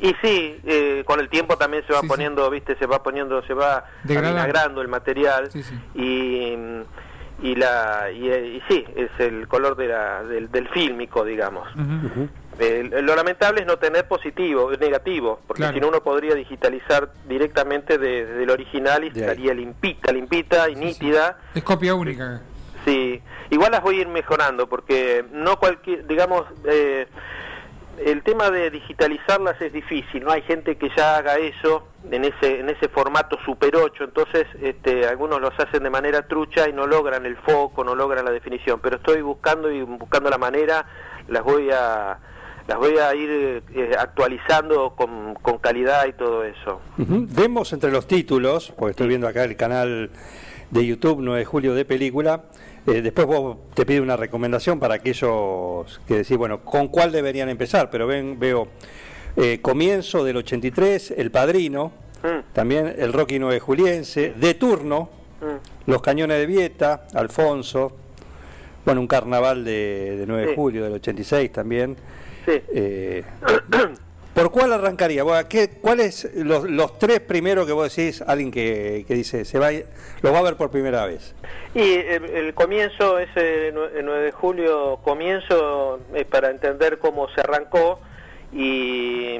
Y 0.00 0.14
sí, 0.22 0.60
eh, 0.64 1.02
con 1.06 1.20
el 1.20 1.28
tiempo 1.28 1.56
también 1.56 1.84
se 1.86 1.92
va 1.92 2.02
poniendo, 2.02 2.48
viste, 2.50 2.76
se 2.76 2.86
va 2.86 3.02
poniendo, 3.02 3.42
se 3.46 3.54
va 3.54 3.84
degradando. 4.04 4.80
el 4.80 4.88
material. 4.88 5.50
Y 5.94 6.56
y 7.42 7.54
la 7.54 8.10
y, 8.12 8.60
sí 8.68 8.84
es 8.94 9.10
el 9.18 9.48
color 9.48 9.76
de 9.76 9.88
la, 9.88 10.22
del, 10.24 10.50
del 10.50 10.68
fílmico 10.68 11.24
digamos. 11.24 11.68
Lo 12.58 13.16
lamentable 13.16 13.62
es 13.62 13.66
no 13.66 13.78
tener 13.78 14.06
positivo 14.06 14.70
negativo 14.78 15.40
porque 15.46 15.66
si 15.72 15.80
no 15.80 15.88
uno 15.88 16.02
podría 16.02 16.34
digitalizar 16.34 17.10
directamente 17.26 17.96
desde 17.96 18.34
de, 18.34 18.42
el 18.42 18.50
original 18.50 19.04
y 19.04 19.08
estaría 19.08 19.54
limpita 19.54 20.12
limpita 20.12 20.68
y 20.68 20.76
nítida. 20.76 21.38
Es 21.54 21.62
copia 21.62 21.94
única. 21.94 22.42
Sí 22.84 23.22
igual 23.50 23.72
las 23.72 23.82
voy 23.82 23.98
a 23.98 24.00
ir 24.02 24.08
mejorando 24.08 24.68
porque 24.68 25.24
no 25.32 25.58
cualquier 25.58 26.06
digamos 26.06 26.44
eh, 26.64 27.06
el 27.98 28.22
tema 28.22 28.50
de 28.50 28.70
digitalizarlas 28.70 29.60
es 29.60 29.72
difícil, 29.72 30.24
no 30.24 30.30
hay 30.30 30.42
gente 30.42 30.76
que 30.76 30.90
ya 30.96 31.16
haga 31.16 31.36
eso 31.36 31.86
en 32.10 32.24
ese 32.24 32.60
en 32.60 32.70
ese 32.70 32.88
formato 32.88 33.36
Super 33.44 33.76
8, 33.76 34.04
entonces 34.04 34.46
este, 34.62 35.06
algunos 35.06 35.40
los 35.40 35.52
hacen 35.58 35.82
de 35.82 35.90
manera 35.90 36.26
trucha 36.26 36.68
y 36.68 36.72
no 36.72 36.86
logran 36.86 37.26
el 37.26 37.36
foco, 37.36 37.84
no 37.84 37.94
logran 37.94 38.24
la 38.24 38.30
definición, 38.30 38.80
pero 38.80 38.96
estoy 38.96 39.20
buscando 39.22 39.70
y 39.70 39.82
buscando 39.82 40.30
la 40.30 40.38
manera, 40.38 40.86
las 41.28 41.42
voy 41.42 41.70
a 41.70 42.18
las 42.66 42.78
voy 42.78 42.98
a 42.98 43.14
ir 43.14 43.62
eh, 43.74 43.90
actualizando 43.98 44.94
con, 44.94 45.34
con, 45.34 45.58
calidad 45.58 46.06
y 46.06 46.12
todo 46.12 46.44
eso. 46.44 46.80
Vemos 46.96 47.72
entre 47.72 47.90
los 47.90 48.06
títulos, 48.06 48.72
porque 48.78 48.92
estoy 48.92 49.08
viendo 49.08 49.26
acá 49.26 49.42
el 49.42 49.56
canal 49.56 50.10
de 50.70 50.86
YouTube 50.86 51.18
9 51.20 51.40
de 51.40 51.44
julio 51.44 51.74
de 51.74 51.84
película, 51.84 52.44
eh, 52.86 53.02
después 53.02 53.26
vos 53.26 53.56
te 53.74 53.84
pide 53.84 54.00
una 54.00 54.16
recomendación 54.16 54.80
para 54.80 54.94
aquellos 54.94 56.00
que 56.06 56.18
decís, 56.18 56.36
bueno, 56.36 56.60
¿con 56.64 56.88
cuál 56.88 57.12
deberían 57.12 57.48
empezar? 57.48 57.90
Pero 57.90 58.06
ven, 58.06 58.38
veo 58.38 58.68
eh, 59.36 59.60
comienzo 59.60 60.24
del 60.24 60.38
83, 60.38 61.14
El 61.16 61.30
Padrino, 61.30 61.92
mm. 62.22 62.52
también 62.52 62.94
el 62.98 63.12
Rocky 63.12 63.38
9 63.38 63.60
Juliense, 63.60 64.34
De 64.36 64.54
Turno, 64.54 65.10
mm. 65.40 65.90
Los 65.90 66.02
Cañones 66.02 66.38
de 66.38 66.46
Vieta, 66.46 67.06
Alfonso, 67.14 67.96
bueno, 68.84 69.00
un 69.00 69.06
carnaval 69.06 69.64
de, 69.64 70.24
9 70.26 70.46
de 70.46 70.54
julio 70.54 70.84
del 70.84 70.94
86 70.94 71.52
también. 71.52 71.96
Sí. 72.46 72.52
Eh, 72.74 73.24
¿Por 74.34 74.52
cuál 74.52 74.72
arrancaría? 74.72 75.24
¿qué, 75.48 75.70
¿Cuáles 75.80 76.30
los, 76.34 76.68
los 76.68 76.98
tres 76.98 77.20
primeros 77.20 77.66
que 77.66 77.72
vos 77.72 77.94
decís, 77.94 78.22
alguien 78.22 78.52
que, 78.52 79.04
dice, 79.08 79.44
se 79.44 79.58
va, 79.58 79.70
lo 80.22 80.32
va 80.32 80.38
a 80.38 80.42
ver 80.42 80.56
por 80.56 80.70
primera 80.70 81.04
vez? 81.04 81.34
Y 81.74 81.94
el, 81.94 82.54
comienzo, 82.54 83.18
ese 83.18 83.68
el 83.68 84.04
9 84.04 84.24
de 84.24 84.32
julio, 84.32 85.00
comienzo 85.02 86.00
es 86.14 86.26
para 86.26 86.50
entender 86.50 86.98
cómo 86.98 87.28
se 87.30 87.40
arrancó 87.40 88.00
y, 88.52 89.38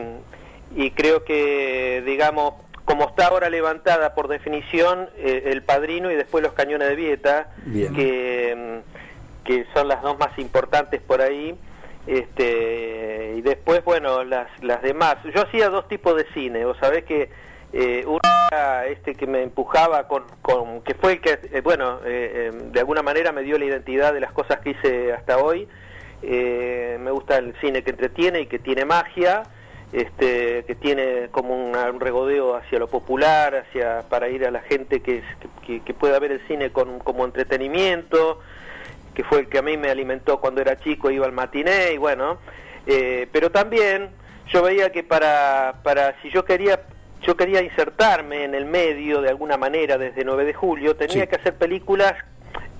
y 0.75 0.91
creo 0.91 1.25
que, 1.25 2.03
digamos, 2.05 2.55
como 2.85 3.05
está 3.05 3.29
ahora 3.29 3.49
levantada 3.49 4.15
por 4.15 4.27
definición, 4.27 5.09
eh, 5.17 5.45
el 5.47 5.63
padrino 5.63 6.11
y 6.11 6.17
después 6.17 6.43
los 6.43 6.53
cañones 6.55 6.89
de 6.89 6.97
Vieta, 6.97 7.53
que, 7.95 8.81
que 9.45 9.67
son 9.73 9.87
las 9.87 10.03
dos 10.03 10.19
más 10.19 10.37
importantes 10.39 11.01
por 11.01 11.21
ahí 11.21 11.57
este 12.11 13.35
y 13.37 13.41
después 13.43 13.85
bueno 13.85 14.25
las 14.25 14.49
las 14.63 14.83
demás. 14.83 15.17
Yo 15.35 15.43
hacía 15.43 15.69
dos 15.69 15.87
tipos 15.89 16.17
de 16.17 16.27
cine. 16.35 16.65
Vos 16.65 16.77
sabés 16.81 17.05
que 17.05 17.31
eh, 17.73 18.03
uno 18.05 18.19
era 18.51 18.87
este 18.87 19.15
que 19.15 19.29
me 19.29 19.43
empujaba 19.43 20.09
con, 20.09 20.25
con 20.43 20.83
que 20.83 20.95
fue 20.95 21.13
el 21.13 21.21
que 21.21 21.39
eh, 21.53 21.61
bueno 21.61 22.01
eh, 22.05 22.51
em, 22.53 22.73
de 22.73 22.81
alguna 22.81 23.03
manera 23.03 23.31
me 23.31 23.43
dio 23.43 23.59
la 23.59 23.65
identidad 23.65 24.13
de 24.13 24.21
las 24.21 24.33
cosas 24.33 24.59
que 24.61 24.71
hice 24.71 25.13
hasta 25.13 25.39
hoy. 25.39 25.69
Eh, 26.23 26.99
me 27.01 27.13
gusta 27.13 27.39
el 27.39 27.55
cine 27.61 27.83
que 27.83 27.91
entretiene 27.91 28.41
y 28.41 28.47
que 28.47 28.59
tiene 28.59 28.85
magia 28.85 29.45
este 29.93 30.65
que 30.67 30.75
tiene 30.75 31.29
como 31.31 31.55
un 31.57 32.01
regodeo 32.01 32.55
hacia 32.55 32.79
lo 32.79 32.89
popular 32.89 33.55
hacia 33.57 34.03
para 34.09 34.29
ir 34.29 34.47
a 34.47 34.51
la 34.51 34.61
gente 34.61 35.01
que, 35.01 35.23
que, 35.67 35.81
que 35.81 35.95
pueda 35.95 36.19
ver 36.19 36.33
el 36.33 36.47
cine 36.47 36.71
con, 36.71 36.99
como 37.01 37.25
entretenimiento 37.25 38.41
que 39.21 39.25
fue 39.25 39.41
el 39.41 39.49
que 39.49 39.59
a 39.59 39.63
mí 39.63 39.77
me 39.77 39.91
alimentó 39.91 40.41
cuando 40.41 40.63
era 40.63 40.79
chico, 40.79 41.11
iba 41.11 41.27
al 41.27 41.33
matiné 41.33 41.93
y 41.93 41.99
bueno, 41.99 42.39
eh, 42.87 43.29
pero 43.31 43.51
también 43.51 44.09
yo 44.51 44.63
veía 44.63 44.91
que 44.93 45.03
para, 45.03 45.75
para 45.83 46.19
si 46.23 46.31
yo 46.31 46.47
quería 46.47 46.81
yo 47.21 47.37
quería 47.37 47.61
insertarme 47.61 48.45
en 48.45 48.55
el 48.55 48.65
medio 48.65 49.21
de 49.21 49.29
alguna 49.29 49.59
manera 49.59 49.99
desde 49.99 50.25
9 50.25 50.47
de 50.47 50.55
julio, 50.55 50.97
tenía 50.97 51.27
que 51.27 51.37
hacer 51.37 51.55
películas 51.57 52.15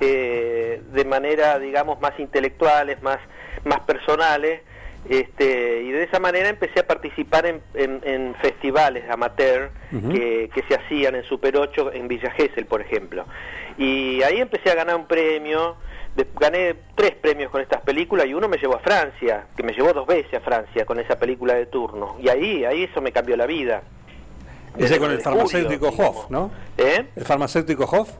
eh, 0.01 0.81
de 0.91 1.05
manera, 1.05 1.59
digamos, 1.59 2.01
más 2.01 2.19
intelectuales, 2.19 3.03
más, 3.03 3.19
más 3.65 3.81
personales, 3.81 4.63
este, 5.11 5.83
y 5.83 5.91
de 5.91 6.05
esa 6.05 6.21
manera 6.21 6.49
empecé 6.49 6.81
a 6.81 6.87
participar 6.87 7.45
en, 7.45 7.61
en, 7.75 8.35
festivales 8.37 9.05
amateur 9.11 9.71
que, 9.91 10.49
que, 10.55 10.63
se 10.69 10.75
hacían 10.75 11.17
en 11.17 11.25
Super 11.25 11.59
8 11.59 11.93
en 11.93 12.09
Villa 12.09 12.31
Gesell, 12.31 12.65
por 12.65 12.81
ejemplo. 12.81 13.27
Y 13.77 14.23
ahí 14.23 14.41
empecé 14.41 14.71
a 14.71 14.75
ganar 14.75 14.97
un 14.97 15.07
premio, 15.07 15.77
gané 16.39 16.75
tres 16.95 17.15
premios 17.15 17.51
con 17.51 17.61
estas 17.61 17.81
películas 17.83 18.27
y 18.27 18.35
uno 18.35 18.49
me 18.49 18.59
llevó 18.59 18.77
a 18.77 18.81
Francia, 18.81 19.47
que 19.57 19.63
me 19.63 19.73
llevó 19.73 19.93
dos 19.93 20.07
veces 20.07 20.35
a 20.35 20.41
Francia 20.41 20.85
con 20.85 20.99
esa 20.99 21.19
película 21.19 21.55
de 21.55 21.67
turno. 21.67 22.17
Y 22.21 22.29
ahí, 22.29 22.65
ahí 22.65 22.85
eso 22.85 23.01
me 23.01 23.13
cambió 23.13 23.37
la 23.37 23.47
vida. 23.47 23.83
Ese 24.77 24.99
con 24.99 25.11
el 25.11 25.21
farmacéutico 25.21 25.89
Hoff, 25.89 26.31
¿no? 26.31 26.51
¿Eh? 26.79 27.07
¿El 27.17 27.25
farmacéutico 27.25 27.85
Hoff? 27.85 28.11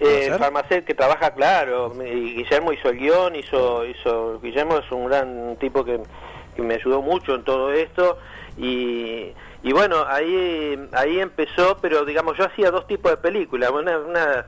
Eh, 0.00 0.28
el 0.32 0.38
farmacéutico 0.38 0.86
que 0.86 0.94
trabaja, 0.94 1.34
claro. 1.34 1.92
Y 2.02 2.34
Guillermo 2.36 2.72
hizo 2.72 2.88
el 2.88 2.98
guion, 2.98 3.36
hizo, 3.36 3.84
hizo... 3.84 4.40
Guillermo 4.40 4.78
es 4.78 4.90
un 4.90 5.06
gran 5.06 5.56
tipo 5.56 5.84
que, 5.84 6.00
que 6.56 6.62
me 6.62 6.74
ayudó 6.74 7.02
mucho 7.02 7.34
en 7.34 7.44
todo 7.44 7.72
esto. 7.72 8.18
Y, 8.56 9.32
y 9.62 9.72
bueno, 9.72 10.04
ahí, 10.06 10.88
ahí 10.92 11.20
empezó, 11.20 11.76
pero 11.80 12.04
digamos, 12.04 12.36
yo 12.38 12.44
hacía 12.46 12.70
dos 12.70 12.86
tipos 12.86 13.10
de 13.10 13.18
películas. 13.18 13.70
Una, 13.70 13.98
una 13.98 14.46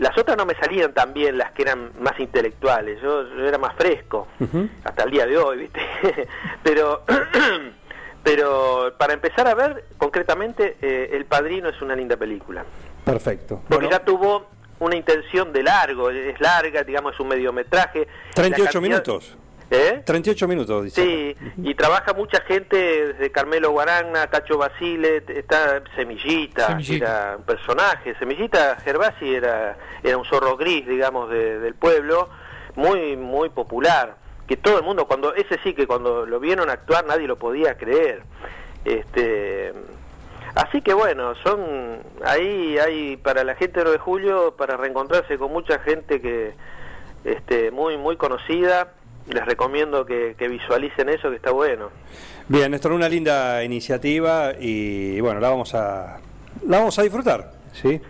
las 0.00 0.16
otras 0.16 0.36
no 0.36 0.46
me 0.46 0.54
salían 0.54 0.92
tan 0.92 1.12
bien, 1.12 1.38
las 1.38 1.52
que 1.52 1.62
eran 1.62 1.92
más 2.00 2.18
intelectuales, 2.18 3.00
yo, 3.00 3.22
era 3.38 3.58
más 3.58 3.74
fresco, 3.76 4.28
hasta 4.84 5.04
el 5.04 5.10
día 5.10 5.26
de 5.26 5.38
hoy, 5.38 5.58
¿viste? 5.58 5.80
pero, 6.62 7.04
pero 8.24 8.94
para 8.98 9.12
empezar 9.12 9.46
a 9.46 9.54
ver, 9.54 9.84
concretamente, 9.98 10.78
eh, 10.80 11.10
El 11.12 11.26
Padrino 11.26 11.68
es 11.68 11.80
una 11.82 11.94
linda 11.94 12.16
película. 12.16 12.64
Perfecto. 13.04 13.62
Porque 13.68 13.88
ya 13.90 14.04
tuvo 14.04 14.46
una 14.78 14.96
intención 14.96 15.52
de 15.52 15.62
largo, 15.62 16.10
es 16.10 16.40
larga, 16.40 16.82
digamos, 16.82 17.14
es 17.14 17.20
un 17.20 17.28
mediometraje. 17.28 18.08
38 18.34 18.80
minutos. 18.80 19.36
¿Eh? 19.70 20.02
38 20.04 20.48
minutos, 20.48 20.84
dice. 20.84 21.02
Sí, 21.02 21.36
y 21.62 21.74
trabaja 21.76 22.12
mucha 22.12 22.40
gente, 22.42 23.12
desde 23.12 23.30
Carmelo 23.30 23.70
Guaragna, 23.70 24.26
Cacho 24.26 24.58
Basile, 24.58 25.22
está 25.28 25.82
Semillita, 25.94 26.76
era 26.88 27.36
un 27.38 27.44
personaje. 27.44 28.16
Semillita 28.18 28.76
Gervasi 28.82 29.32
era, 29.32 29.78
era 30.02 30.18
un 30.18 30.24
zorro 30.24 30.56
gris, 30.56 30.88
digamos, 30.88 31.30
del 31.30 31.74
pueblo, 31.74 32.28
muy, 32.74 33.16
muy 33.16 33.48
popular. 33.50 34.16
Que 34.48 34.56
todo 34.56 34.78
el 34.78 34.84
mundo, 34.84 35.06
cuando 35.06 35.34
ese 35.34 35.60
sí 35.62 35.74
que 35.74 35.86
cuando 35.86 36.26
lo 36.26 36.40
vieron 36.40 36.68
actuar 36.68 37.06
nadie 37.06 37.28
lo 37.28 37.38
podía 37.38 37.78
creer. 37.78 38.24
Este, 38.84 39.72
así 40.56 40.82
que 40.82 40.94
bueno, 40.94 41.36
son 41.44 42.00
ahí 42.24 42.76
hay 42.78 43.16
para 43.18 43.44
la 43.44 43.54
gente 43.54 43.78
de 43.78 43.84
9 43.84 43.98
de 43.98 44.02
julio 44.02 44.56
para 44.56 44.76
reencontrarse 44.76 45.38
con 45.38 45.52
mucha 45.52 45.78
gente 45.78 46.20
que 46.20 46.54
este 47.22 47.70
muy 47.70 47.98
muy 47.98 48.16
conocida 48.16 48.94
les 49.28 49.44
recomiendo 49.44 50.04
que, 50.04 50.34
visualicen 50.38 51.08
eso, 51.08 51.30
que 51.30 51.36
está 51.36 51.50
bueno. 51.50 51.90
Bien, 52.48 52.70
Néstor, 52.70 52.92
una 52.92 53.08
linda 53.08 53.62
iniciativa 53.62 54.52
y 54.58 55.20
bueno, 55.20 55.40
la 55.40 55.50
vamos 55.50 55.74
a, 55.74 56.18
la 56.66 56.78
vamos 56.78 56.98
a 56.98 57.02
disfrutar, 57.02 57.52
¿sí? 57.72 58.00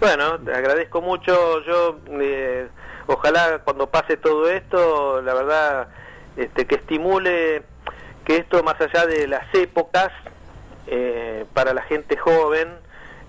Bueno, 0.00 0.38
te 0.40 0.52
agradezco 0.52 1.00
mucho. 1.00 1.62
Yo, 1.64 1.98
eh, 2.20 2.68
ojalá 3.06 3.60
cuando 3.64 3.88
pase 3.88 4.16
todo 4.16 4.48
esto, 4.50 5.22
la 5.22 5.34
verdad, 5.34 5.88
este, 6.36 6.66
que 6.66 6.76
estimule 6.76 7.62
que 8.24 8.36
esto, 8.36 8.62
más 8.62 8.78
allá 8.80 9.06
de 9.06 9.26
las 9.26 9.52
épocas, 9.54 10.10
eh, 10.86 11.46
para 11.54 11.72
la 11.72 11.82
gente 11.82 12.16
joven, 12.16 12.68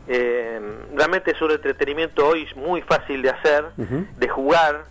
eh, 0.07 0.59
realmente 0.93 1.31
es 1.31 1.41
un 1.41 1.51
entretenimiento 1.51 2.27
hoy 2.27 2.47
muy 2.55 2.81
fácil 2.81 3.21
de 3.21 3.29
hacer, 3.29 3.65
de 3.75 4.27
jugar, 4.27 4.85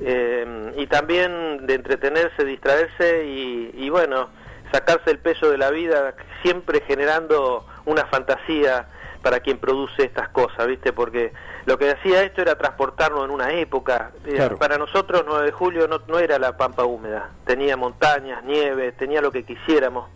y 0.00 0.86
también 0.86 1.66
de 1.66 1.74
entretenerse, 1.74 2.44
distraerse 2.44 3.24
y, 3.26 3.70
y 3.74 3.90
bueno, 3.90 4.30
sacarse 4.72 5.10
el 5.10 5.18
peso 5.18 5.50
de 5.50 5.58
la 5.58 5.70
vida, 5.70 6.14
siempre 6.42 6.80
generando 6.86 7.66
una 7.84 8.06
fantasía 8.06 8.86
para 9.22 9.40
quien 9.40 9.58
produce 9.58 10.04
estas 10.04 10.30
cosas, 10.30 10.66
¿viste? 10.66 10.92
Porque 10.92 11.32
lo 11.66 11.78
que 11.78 11.90
hacía 11.90 12.22
esto 12.22 12.40
era 12.40 12.56
transportarnos 12.56 13.24
en 13.24 13.30
una 13.30 13.52
época. 13.52 14.12
Eh, 14.24 14.50
para 14.58 14.78
nosotros 14.78 15.24
9 15.26 15.46
de 15.46 15.52
julio 15.52 15.88
no, 15.88 16.00
no, 16.08 16.18
era 16.18 16.38
la 16.38 16.56
pampa 16.56 16.84
húmeda, 16.84 17.30
tenía 17.44 17.76
montañas, 17.76 18.42
nieve, 18.44 18.92
tenía 18.92 19.20
lo 19.20 19.30
que 19.30 19.44
quisiéramos 19.44 20.08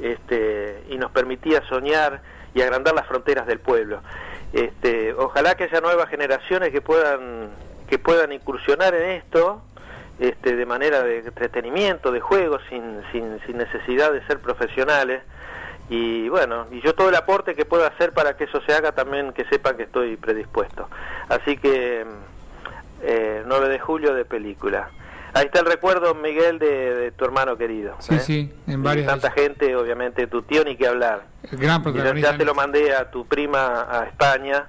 este, 0.00 0.84
y 0.88 0.96
nos 0.98 1.10
permitía 1.12 1.62
soñar 1.68 2.20
y 2.54 2.62
agrandar 2.62 2.94
las 2.94 3.06
fronteras 3.06 3.46
del 3.46 3.60
pueblo. 3.60 4.00
Este, 4.52 5.12
ojalá 5.12 5.54
que 5.56 5.64
haya 5.64 5.80
nuevas 5.80 6.08
generaciones 6.08 6.70
que 6.70 6.80
puedan 6.80 7.50
que 7.88 7.98
puedan 7.98 8.32
incursionar 8.32 8.94
en 8.94 9.10
esto 9.10 9.62
este, 10.18 10.56
de 10.56 10.66
manera 10.66 11.02
de 11.02 11.18
entretenimiento, 11.18 12.12
de 12.12 12.20
juego, 12.20 12.58
sin, 12.68 13.02
sin, 13.12 13.40
sin 13.46 13.58
necesidad 13.58 14.12
de 14.12 14.24
ser 14.26 14.40
profesionales 14.40 15.22
y 15.90 16.28
bueno, 16.28 16.66
y 16.70 16.82
yo 16.82 16.94
todo 16.94 17.08
el 17.08 17.14
aporte 17.14 17.54
que 17.54 17.64
pueda 17.64 17.86
hacer 17.86 18.12
para 18.12 18.36
que 18.36 18.44
eso 18.44 18.60
se 18.66 18.74
haga 18.74 18.92
también 18.92 19.32
que 19.32 19.44
sepan 19.46 19.76
que 19.76 19.84
estoy 19.84 20.16
predispuesto. 20.16 20.88
Así 21.28 21.56
que 21.56 22.04
eh, 23.02 23.42
9 23.46 23.68
de 23.68 23.78
julio 23.78 24.14
de 24.14 24.24
película. 24.24 24.90
Ahí 25.32 25.46
está 25.46 25.60
el 25.60 25.66
recuerdo, 25.66 26.14
Miguel, 26.14 26.58
de, 26.58 27.12
tu 27.16 27.24
hermano 27.24 27.56
querido. 27.56 27.96
Sí, 28.00 28.14
¿eh? 28.14 28.18
sí, 28.18 28.52
en 28.66 28.82
varias. 28.82 29.06
tanta 29.06 29.30
gente, 29.30 29.76
obviamente, 29.76 30.26
tu 30.26 30.42
tío 30.42 30.64
ni 30.64 30.76
que 30.76 30.86
hablar. 30.86 31.22
gran 31.52 31.82
Ya, 32.16 32.36
te 32.36 32.44
lo 32.44 32.54
mandé 32.54 32.94
a 32.94 33.10
tu 33.10 33.26
prima 33.26 33.86
a 33.90 34.04
España. 34.04 34.66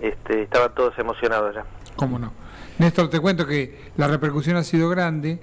este, 0.00 0.42
estaban 0.42 0.74
todos 0.74 0.98
emocionados 0.98 1.54
ya. 1.54 1.64
¿Cómo 1.96 2.18
no? 2.18 2.32
Néstor, 2.78 3.08
te 3.08 3.20
cuento 3.20 3.46
que 3.46 3.78
la 3.96 4.08
repercusión 4.08 4.56
ha 4.56 4.64
sido 4.64 4.88
grande. 4.88 5.38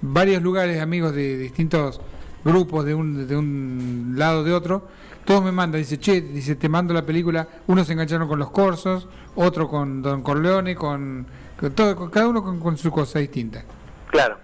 varios 0.00 0.42
lugares, 0.42 0.80
amigos 0.80 1.14
de 1.14 1.38
distintos 1.38 2.00
grupos 2.44 2.84
de 2.84 2.94
un, 2.94 3.26
de 3.26 3.36
un 3.36 4.14
lado 4.16 4.44
de 4.44 4.52
otro, 4.52 4.86
todos 5.24 5.42
me 5.42 5.52
mandan, 5.52 5.80
dice, 5.80 5.98
che, 5.98 6.20
dice, 6.20 6.56
te 6.56 6.68
mando 6.68 6.92
la 6.92 7.02
película, 7.02 7.48
unos 7.66 7.86
se 7.86 7.94
engancharon 7.94 8.28
con 8.28 8.38
los 8.38 8.50
corsos, 8.50 9.08
otro 9.34 9.68
con 9.68 10.02
Don 10.02 10.22
Corleone, 10.22 10.74
con, 10.74 11.26
todo, 11.74 12.10
cada 12.10 12.28
uno 12.28 12.42
con, 12.42 12.76
su 12.76 12.90
cosa 12.90 13.18
distinta. 13.20 13.64
Claro. 14.10 14.36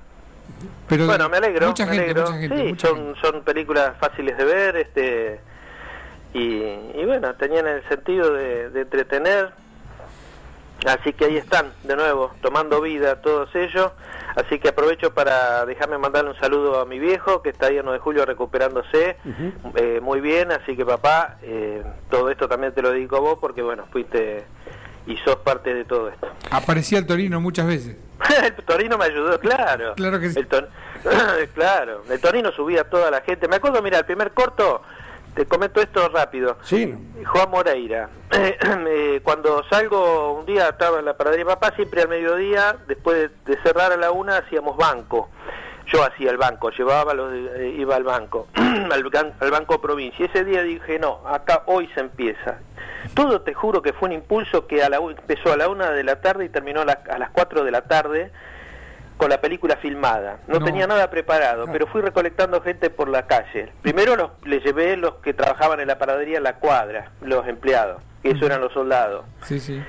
Pero 0.89 1.07
bueno, 1.07 1.29
me 1.29 1.37
alegro. 1.37 1.69
Mucha 1.69 1.87
gente, 1.87 2.15
Mucha 2.15 2.39
gente, 2.39 2.71
sí, 2.71 2.77
son, 2.79 3.15
son 3.21 3.43
películas 3.45 3.97
fáciles 4.01 4.37
de 4.37 4.45
ver, 4.45 4.77
este 4.77 5.41
y, 6.33 6.39
y 6.39 7.05
bueno, 7.07 7.35
tenían 7.35 7.67
el 7.67 7.87
sentido 7.89 8.33
de, 8.33 8.71
de 8.71 8.81
entretener, 8.83 9.53
Así 10.87 11.13
que 11.13 11.27
ahí 11.27 11.37
están, 11.37 11.73
de 11.85 11.97
nuevo, 11.97 12.33
tomando 12.41 12.81
vida 12.81 13.21
todos 13.21 13.55
ellos. 13.55 13.93
Así 14.37 14.59
que 14.59 14.69
aprovecho 14.69 15.13
para 15.13 15.67
dejarme 15.67 15.99
mandarle 15.99 16.31
un 16.31 16.37
saludo 16.39 16.81
a 16.81 16.87
mi 16.87 16.99
viejo, 16.99 17.43
que 17.43 17.51
está 17.51 17.67
ahí 17.67 17.79
en 17.79 17.85
9 17.85 17.99
de 17.99 18.03
julio 18.03 18.25
recuperándose 18.25 19.17
eh, 19.75 20.01
muy 20.01 20.21
bien. 20.21 20.53
Así 20.53 20.77
que 20.77 20.87
papá, 20.87 21.37
eh, 21.43 21.83
todo 22.11 22.31
esto 22.31 22.49
también 22.49 22.73
te 22.73 22.83
lo 22.83 22.91
dedico 22.93 23.17
a 23.17 23.21
vos, 23.21 23.39
porque 23.41 23.63
bueno, 23.63 23.87
fuiste 23.91 24.45
y 25.07 25.17
sos 25.19 25.37
parte 25.37 25.75
de 25.75 25.85
todo 25.85 26.09
esto. 26.09 26.29
Aparecía 26.51 26.99
el 26.99 27.07
Torino 27.07 27.41
muchas 27.41 27.67
veces. 27.67 27.97
el 28.45 28.65
Torino 28.65 28.97
me 28.97 29.07
ayudó, 29.07 29.39
claro. 29.41 29.95
Claro 29.97 30.21
que 30.21 30.31
sí. 30.31 30.41
claro, 31.55 32.03
el 32.09 32.21
Torino 32.21 32.53
subía 32.53 32.83
a 32.83 32.85
toda 32.85 33.11
la 33.11 33.21
gente. 33.23 33.49
Me 33.49 33.57
acuerdo, 33.57 33.83
mira, 33.83 33.99
el 33.99 34.05
primer 34.05 34.33
corto 34.33 34.83
te 35.35 35.47
comento 35.47 35.81
esto 35.81 36.09
rápido. 36.09 36.57
Sí. 36.63 36.95
Juan 37.25 37.51
Moreira. 37.51 38.09
Eh, 38.93 39.21
cuando 39.23 39.63
salgo 39.69 40.33
un 40.33 40.47
día, 40.47 40.69
estaba 40.69 40.99
en 40.99 41.05
la 41.05 41.17
paradería 41.17 41.45
de 41.45 41.51
papá, 41.51 41.73
siempre 41.77 42.03
al 42.03 42.09
mediodía, 42.09 42.77
después 42.87 43.31
de, 43.45 43.57
cerrar 43.63 43.93
a 43.93 43.97
la 43.97 44.11
una, 44.11 44.39
hacíamos 44.39 44.77
banco. 44.77 45.31
Yo 45.87 46.05
hacía 46.05 46.31
el 46.31 46.37
banco, 46.37 46.71
llevaba 46.71 47.15
los, 47.15 47.33
eh, 47.33 47.75
iba 47.77 47.97
al 47.97 48.05
banco, 48.05 48.49
al, 48.55 49.51
banco 49.51 49.81
provincia. 49.81 50.27
Ese 50.27 50.45
día 50.45 50.63
dije, 50.63 50.99
no, 50.99 51.21
acá 51.27 51.63
hoy 51.67 51.89
se 51.95 52.01
empieza. 52.01 52.59
Todo 53.15 53.43
te 53.43 53.55
juro 53.55 53.83
que 53.83 53.93
fue 53.93 54.09
un 54.09 54.15
impulso 54.15 54.67
que 54.67 54.83
a 54.83 54.89
la, 54.89 54.97
empezó 54.99 55.53
a 55.53 55.57
la 55.57 55.69
una 55.69 55.91
de 55.91 56.05
la 56.05 56.21
tarde 56.21 56.47
y 56.47 56.49
terminó 56.49 56.81
a, 56.81 56.85
a 56.85 57.19
las 57.19 57.31
cuatro 57.31 57.65
de 57.65 57.71
la 57.71 57.83
tarde 57.83 58.31
con 59.21 59.29
la 59.29 59.39
película 59.39 59.77
filmada. 59.77 60.39
No, 60.49 60.65
tenía 60.65 60.87
nada 60.87 61.11
preparado, 61.11 61.67
pero 61.71 61.87
fui 61.87 62.01
recolectando 62.01 62.63
gente 62.63 62.89
por 62.89 63.11
la 63.11 63.27
calle. 63.27 63.71
Primero 63.83 64.17
los, 64.17 64.31
les 64.47 64.65
llevé 64.65 64.97
los 64.97 65.17
que 65.17 65.35
trabajaban 65.35 65.79
en 65.79 65.89
la 65.89 65.99
paradería 65.99 66.39
en 66.39 66.45
la 66.45 66.55
cuadra, 66.55 67.13
los 67.21 67.47
empleados, 67.47 68.01
que 68.23 68.31
eso 68.31 68.47
eran 68.47 68.63
los 68.63 68.73
soldados. 68.73 69.27
Sí, 69.43 69.61
sí. 69.61 69.83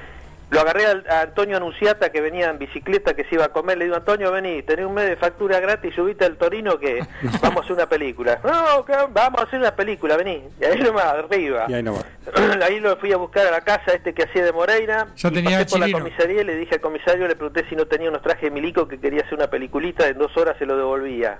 Lo 0.51 0.59
agarré 0.59 0.85
a, 0.85 1.21
Antonio 1.21 1.55
Anunciata, 1.55 2.11
que 2.11 2.19
venía 2.19 2.49
en 2.49 2.59
bicicleta, 2.59 3.13
que 3.13 3.23
se 3.23 3.35
iba 3.35 3.45
a 3.45 3.49
comer. 3.49 3.77
Le 3.77 3.85
digo, 3.85 3.95
Antonio, 3.95 4.33
vení, 4.33 4.61
tenés 4.63 4.85
un 4.85 4.93
mes 4.93 5.07
de 5.07 5.15
factura 5.15 5.61
gratis, 5.61 5.95
subite 5.95 6.25
al 6.25 6.35
Torino 6.35 6.77
que 6.77 6.99
vamos 7.41 7.61
a 7.61 7.63
hacer 7.63 7.71
una 7.71 7.87
película. 7.87 8.37
No, 8.43 8.85
vamos 9.13 9.41
a 9.41 9.43
hacer 9.45 9.59
una 9.59 9.73
película, 9.73 10.17
vení. 10.17 10.43
Y 10.59 10.65
ahí 10.65 10.77
nomás, 10.79 11.05
arriba. 11.05 11.67
Y 11.69 11.73
ahí 11.75 11.83
nomás. 11.83 12.05
ahí 12.63 12.81
lo 12.81 12.97
fui 12.97 13.13
a 13.13 13.17
buscar 13.17 13.47
a 13.47 13.51
la 13.51 13.61
casa 13.61 13.93
este 13.93 14.13
que 14.13 14.23
hacía 14.23 14.43
de 14.43 14.51
Moreira. 14.51 15.07
Ya 15.15 15.31
tenía 15.31 15.59
pasé 15.59 15.69
por 15.69 15.79
la 15.79 15.91
comisaría 15.91 16.41
y 16.41 16.43
le 16.43 16.57
dije 16.57 16.75
al 16.75 16.81
comisario, 16.81 17.29
le 17.29 17.35
pregunté 17.37 17.65
si 17.69 17.77
no 17.77 17.85
tenía 17.85 18.09
unos 18.09 18.21
trajes 18.21 18.43
de 18.43 18.51
milico 18.51 18.89
que 18.89 18.99
quería 18.99 19.21
hacer 19.21 19.35
una 19.35 19.47
peliculita, 19.47 20.05
en 20.05 20.17
dos 20.17 20.35
horas 20.35 20.57
se 20.59 20.65
lo 20.65 20.75
devolvía. 20.75 21.39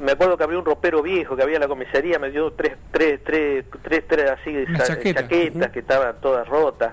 Me 0.00 0.12
acuerdo 0.12 0.36
que 0.36 0.44
había 0.44 0.58
un 0.58 0.66
ropero 0.66 1.02
viejo 1.02 1.34
que 1.34 1.42
había 1.42 1.56
en 1.56 1.62
la 1.62 1.68
comisaría, 1.68 2.18
me 2.18 2.30
dio 2.30 2.52
tres, 2.52 2.74
tres, 2.92 3.20
tres, 3.24 3.64
tres, 3.82 4.04
tres 4.06 4.30
así, 4.30 4.64
chaquetas 4.76 5.70
que 5.70 5.78
estaban 5.78 6.20
todas 6.20 6.46
rotas. 6.46 6.92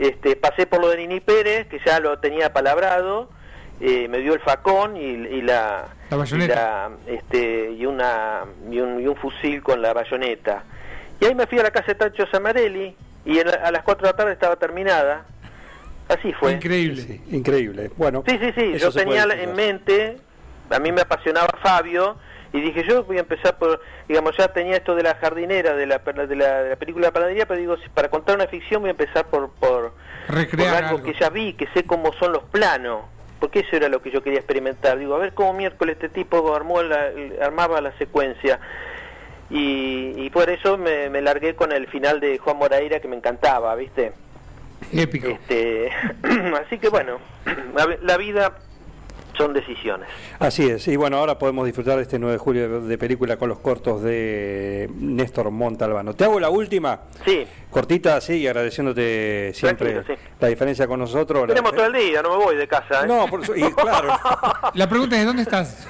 Este, 0.00 0.34
pasé 0.34 0.66
por 0.66 0.80
lo 0.80 0.88
de 0.88 0.96
Nini 0.96 1.20
Pérez, 1.20 1.66
que 1.68 1.78
ya 1.84 2.00
lo 2.00 2.18
tenía 2.20 2.54
palabrado, 2.54 3.28
eh, 3.82 4.08
me 4.08 4.20
dio 4.20 4.32
el 4.32 4.40
facón 4.40 4.96
y, 4.96 5.42
la, 5.42 5.88
bayoneta. 6.08 6.90
Y, 7.06 7.16
este, 7.16 7.70
y, 7.72 7.84
una, 7.84 8.46
y 8.70 8.80
un, 8.80 9.16
fusil 9.16 9.62
con 9.62 9.82
la 9.82 9.92
bayoneta. 9.92 10.64
Y 11.20 11.26
ahí 11.26 11.34
me 11.34 11.46
fui 11.46 11.58
a 11.58 11.64
la 11.64 11.70
casa 11.70 11.88
de 11.88 11.96
Tacho 11.96 12.26
Samarelli 12.32 12.96
y 13.26 13.40
a 13.40 13.70
las 13.70 13.82
4 13.82 14.06
de 14.06 14.12
la 14.12 14.16
tarde 14.16 14.32
estaba 14.32 14.56
terminada. 14.56 15.26
Así 16.08 16.32
fue. 16.32 16.52
Increíble. 16.52 17.20
increíble. 17.30 17.90
Bueno, 17.98 18.24
sí, 18.26 18.38
sí, 18.40 18.52
sí. 18.56 18.78
Yo 18.78 18.90
tenía 18.90 19.24
en 19.24 19.54
mente, 19.54 20.16
a 20.70 20.78
mí 20.78 20.92
me 20.92 21.02
apasionaba 21.02 21.48
Fabio 21.62 22.16
y 22.52 22.60
dije 22.60 22.84
yo 22.88 23.04
voy 23.04 23.18
a 23.18 23.20
empezar 23.20 23.58
por 23.58 23.80
digamos 24.08 24.36
ya 24.36 24.48
tenía 24.48 24.76
esto 24.76 24.94
de 24.94 25.02
la 25.02 25.14
jardinera 25.14 25.74
de 25.74 25.86
la 25.86 25.98
de 25.98 26.36
la, 26.36 26.62
de 26.62 26.70
la 26.70 26.76
película 26.76 27.12
panadería 27.12 27.46
pero 27.46 27.60
digo 27.60 27.76
para 27.94 28.08
contar 28.08 28.36
una 28.36 28.46
ficción 28.48 28.82
voy 28.82 28.88
a 28.88 28.92
empezar 28.92 29.26
por 29.26 29.50
por, 29.50 29.79
Recrear 30.30 30.84
algo, 30.84 31.02
que 31.02 31.14
ya 31.14 31.30
vi 31.30 31.54
que 31.54 31.66
sé 31.74 31.84
cómo 31.84 32.12
son 32.14 32.32
los 32.32 32.44
planos 32.44 33.02
porque 33.40 33.60
eso 33.60 33.74
era 33.74 33.88
lo 33.88 34.02
que 34.02 34.10
yo 34.10 34.22
quería 34.22 34.38
experimentar. 34.38 34.98
Digo 34.98 35.14
a 35.14 35.18
ver 35.18 35.32
cómo 35.32 35.54
miércoles 35.54 35.96
este 35.96 36.10
tipo 36.10 36.54
armó 36.54 36.82
la, 36.82 37.10
armaba 37.42 37.80
la 37.80 37.96
secuencia. 37.96 38.60
Y, 39.48 40.12
y 40.16 40.30
por 40.30 40.50
eso 40.50 40.76
me, 40.78 41.08
me 41.08 41.22
largué 41.22 41.56
con 41.56 41.72
el 41.72 41.88
final 41.88 42.20
de 42.20 42.38
Juan 42.38 42.58
Moraira 42.58 43.00
que 43.00 43.08
me 43.08 43.16
encantaba 43.16 43.74
viste 43.74 44.12
épico. 44.92 45.28
Este 45.28 45.90
así 46.64 46.78
que 46.78 46.88
bueno 46.88 47.18
la 48.02 48.16
vida 48.16 48.58
son 49.40 49.54
decisiones. 49.54 50.08
Así 50.38 50.68
es, 50.68 50.86
y 50.88 50.96
bueno, 50.96 51.16
ahora 51.16 51.38
podemos 51.38 51.64
disfrutar 51.64 51.96
de 51.96 52.02
este 52.02 52.18
9 52.18 52.34
de 52.34 52.38
julio 52.38 52.80
de, 52.82 52.98
película 52.98 53.36
con 53.38 53.48
los 53.48 53.58
cortos 53.60 54.02
de 54.02 54.90
Néstor 54.94 55.50
Montalbano. 55.50 56.14
Te 56.14 56.24
hago 56.24 56.38
la 56.38 56.50
última, 56.50 57.00
sí. 57.24 57.46
cortita, 57.70 58.20
sí, 58.20 58.34
y 58.34 58.46
agradeciéndote 58.46 59.52
siempre 59.54 60.04
la 60.38 60.48
diferencia 60.48 60.86
con 60.86 61.00
nosotros. 61.00 61.46
Tenemos 61.46 61.72
todo 61.72 61.86
el 61.86 61.94
día, 61.94 62.20
no 62.22 62.36
me 62.36 62.44
voy 62.44 62.56
de 62.56 62.68
casa. 62.68 63.04
¿eh? 63.04 63.06
No, 63.06 63.26
y 63.56 63.72
claro. 63.74 64.18
la 64.74 64.88
pregunta 64.88 65.18
es, 65.18 65.24
¿dónde 65.24 65.42
estás? 65.42 65.88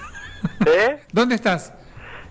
¿Eh? 0.67 1.01
¿Dónde 1.13 1.35
estás? 1.35 1.75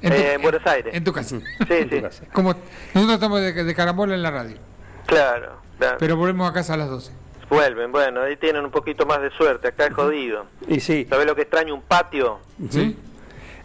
En, 0.01 0.41
Buenos 0.41 0.65
Aires. 0.65 0.95
En 0.95 1.03
tu 1.03 1.11
casa. 1.11 1.37
Sí, 1.67 1.87
sí. 1.89 2.01
Como 2.31 2.55
nosotros 2.93 3.15
estamos 3.15 3.41
de, 3.41 3.51
de 3.51 3.75
carambola 3.75 4.15
en 4.15 4.23
la 4.23 4.31
radio. 4.31 4.57
Claro, 5.05 5.59
claro. 5.77 5.97
Pero 5.99 6.15
volvemos 6.15 6.49
a 6.49 6.53
casa 6.53 6.75
a 6.75 6.77
las 6.77 6.89
12. 6.89 7.18
Vuelven, 7.49 7.91
bueno, 7.91 8.21
ahí 8.21 8.35
tienen 8.37 8.63
un 8.63 8.71
poquito 8.71 9.05
más 9.05 9.21
de 9.21 9.31
suerte, 9.31 9.69
acá 9.69 9.87
es 9.87 9.93
jodido. 9.93 10.45
Y 10.67 10.79
sí. 10.79 11.07
¿Sabes 11.09 11.25
lo 11.25 11.35
que 11.35 11.41
extraño? 11.41 11.73
Un 11.73 11.81
patio. 11.81 12.39
Sí. 12.69 12.95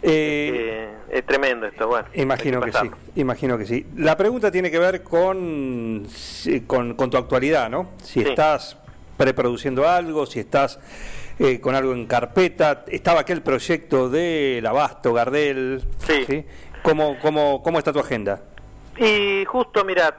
Eh, 0.01 0.89
es 1.09 1.25
tremendo 1.25 1.67
esto, 1.67 1.87
bueno. 1.87 2.07
Imagino 2.13 2.61
que, 2.61 2.71
sí, 2.71 2.91
imagino 3.15 3.57
que 3.57 3.65
sí. 3.65 3.85
La 3.95 4.17
pregunta 4.17 4.51
tiene 4.51 4.69
que 4.69 4.79
ver 4.79 5.03
con, 5.03 6.07
con, 6.67 7.09
tu 7.09 7.17
actualidad, 7.17 7.69
¿no? 7.69 7.91
Si 8.03 8.21
estás 8.21 8.77
preproduciendo 9.17 9.87
algo, 9.87 10.25
si 10.25 10.39
estás 10.39 10.79
eh, 11.39 11.59
con 11.59 11.75
algo 11.75 11.93
en 11.93 12.05
carpeta. 12.05 12.85
Estaba 12.87 13.21
aquel 13.21 13.41
proyecto 13.41 14.09
del 14.09 14.65
Abasto, 14.65 15.13
Gardel. 15.13 15.83
Sí. 15.99 16.45
¿Cómo, 16.81 17.17
cómo, 17.19 17.63
¿Cómo 17.63 17.79
está 17.79 17.91
tu 17.91 17.99
agenda? 17.99 18.41
Y 18.97 19.43
justo, 19.45 19.83
mira, 19.83 20.15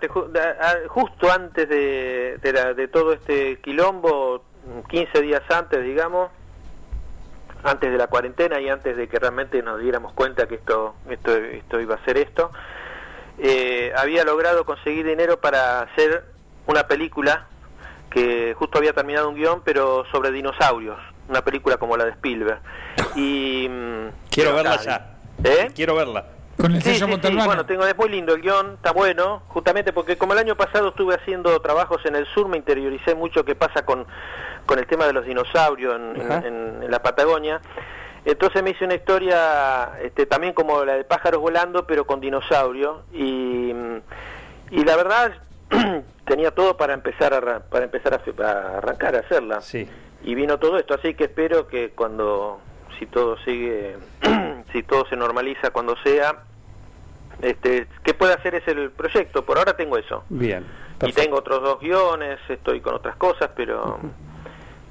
justo 0.88 1.32
antes 1.32 1.68
de, 1.68 2.38
de, 2.42 2.88
todo 2.88 3.12
este 3.12 3.58
quilombo, 3.60 4.42
15 4.88 5.22
días 5.22 5.42
antes, 5.50 5.82
digamos, 5.82 6.30
antes 7.64 7.90
de 7.90 7.96
la 7.96 8.08
cuarentena 8.08 8.60
y 8.60 8.68
antes 8.68 8.96
de 8.96 9.08
que 9.08 9.18
realmente 9.18 9.62
nos 9.62 9.80
diéramos 9.80 10.12
cuenta 10.12 10.46
que 10.46 10.56
esto, 10.56 10.94
esto, 11.08 11.34
esto 11.34 11.80
iba 11.80 11.94
a 11.94 12.04
ser 12.04 12.18
esto, 12.18 12.50
eh, 13.38 13.92
había 13.96 14.24
logrado 14.24 14.64
conseguir 14.64 15.06
dinero 15.06 15.40
para 15.40 15.80
hacer 15.80 16.24
una 16.66 16.86
película 16.86 17.46
que 18.10 18.54
justo 18.58 18.78
había 18.78 18.92
terminado 18.92 19.28
un 19.28 19.36
guion, 19.36 19.62
pero 19.64 20.04
sobre 20.12 20.30
dinosaurios, 20.30 20.98
una 21.28 21.42
película 21.42 21.78
como 21.78 21.96
la 21.96 22.04
de 22.04 22.12
Spielberg. 22.12 22.60
Y 23.14 23.68
mm, 23.68 24.30
quiero 24.30 24.54
verla 24.54 24.76
ya. 24.82 25.18
¿Eh? 25.44 25.70
Quiero 25.74 25.94
verla. 25.94 26.35
Con 26.56 26.74
el 26.74 26.82
sí, 26.82 26.98
Bueno, 27.02 27.66
tengo, 27.66 27.86
es 27.86 27.96
muy 27.96 28.08
lindo 28.08 28.34
el 28.34 28.40
guion, 28.40 28.74
está 28.74 28.92
bueno, 28.92 29.42
justamente 29.48 29.92
porque 29.92 30.16
como 30.16 30.32
el 30.32 30.38
año 30.38 30.56
pasado 30.56 30.88
estuve 30.88 31.14
haciendo 31.14 31.60
trabajos 31.60 32.04
en 32.06 32.16
el 32.16 32.26
sur, 32.26 32.48
me 32.48 32.56
interioricé 32.56 33.14
mucho 33.14 33.44
qué 33.44 33.54
pasa 33.54 33.84
con, 33.84 34.06
con 34.64 34.78
el 34.78 34.86
tema 34.86 35.06
de 35.06 35.12
los 35.12 35.26
dinosaurios 35.26 35.94
en, 35.94 36.90
la 36.90 37.02
Patagonia. 37.02 37.60
Entonces 38.24 38.62
me 38.62 38.70
hice 38.70 38.84
una 38.84 38.94
historia 38.94 39.92
este, 40.02 40.26
también 40.26 40.54
como 40.54 40.84
la 40.84 40.94
de 40.94 41.04
pájaros 41.04 41.40
volando, 41.40 41.86
pero 41.86 42.06
con 42.06 42.20
dinosaurios. 42.20 43.00
Y, 43.12 43.72
y 44.70 44.84
la 44.84 44.96
verdad 44.96 45.32
tenía 46.26 46.50
todo 46.50 46.76
para 46.76 46.94
empezar 46.94 47.34
a, 47.34 47.60
para 47.60 47.84
empezar 47.84 48.14
a, 48.14 48.78
arrancar 48.78 49.14
a 49.14 49.20
hacerla. 49.20 49.60
Sí. 49.60 49.88
Y 50.24 50.34
vino 50.34 50.58
todo 50.58 50.78
esto, 50.78 50.94
así 50.94 51.14
que 51.14 51.24
espero 51.24 51.68
que 51.68 51.90
cuando 51.90 52.60
si 52.98 53.06
todo 53.06 53.36
sigue, 53.38 53.96
si 54.76 54.82
todo 54.82 55.06
se 55.08 55.16
normaliza 55.16 55.70
cuando 55.70 55.96
sea, 56.04 56.36
este, 57.40 57.86
¿qué 58.04 58.12
puede 58.12 58.34
hacer 58.34 58.56
es 58.56 58.68
el 58.68 58.90
proyecto? 58.90 59.42
Por 59.42 59.56
ahora 59.56 59.74
tengo 59.74 59.96
eso. 59.96 60.24
Bien. 60.28 60.66
Y 61.02 61.12
tengo 61.12 61.38
otros 61.38 61.62
dos 61.62 61.80
guiones, 61.80 62.38
estoy 62.46 62.82
con 62.82 62.94
otras 62.94 63.16
cosas, 63.16 63.50
pero, 63.56 63.98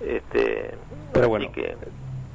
este, 0.03 0.73
pero 1.13 1.29
bueno, 1.29 1.51
que, 1.51 1.75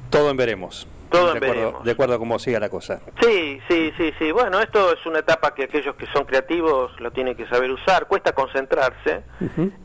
todo 0.09 0.29
en 0.29 0.37
veremos. 0.37 0.87
Todo 1.09 1.33
de 1.33 1.39
acuerdo, 1.39 1.81
de 1.83 1.91
acuerdo 1.91 2.15
a 2.15 2.17
cómo 2.19 2.39
siga 2.39 2.57
la 2.57 2.69
cosa. 2.69 3.01
Sí, 3.21 3.59
sí, 3.69 3.91
sí, 3.97 4.13
sí. 4.17 4.31
Bueno, 4.31 4.61
esto 4.61 4.93
es 4.93 5.05
una 5.05 5.19
etapa 5.19 5.53
que 5.53 5.65
aquellos 5.65 5.93
que 5.95 6.05
son 6.07 6.23
creativos 6.23 6.97
lo 7.01 7.11
tienen 7.11 7.35
que 7.35 7.45
saber 7.47 7.69
usar. 7.69 8.07
Cuesta 8.07 8.31
concentrarse, 8.31 9.23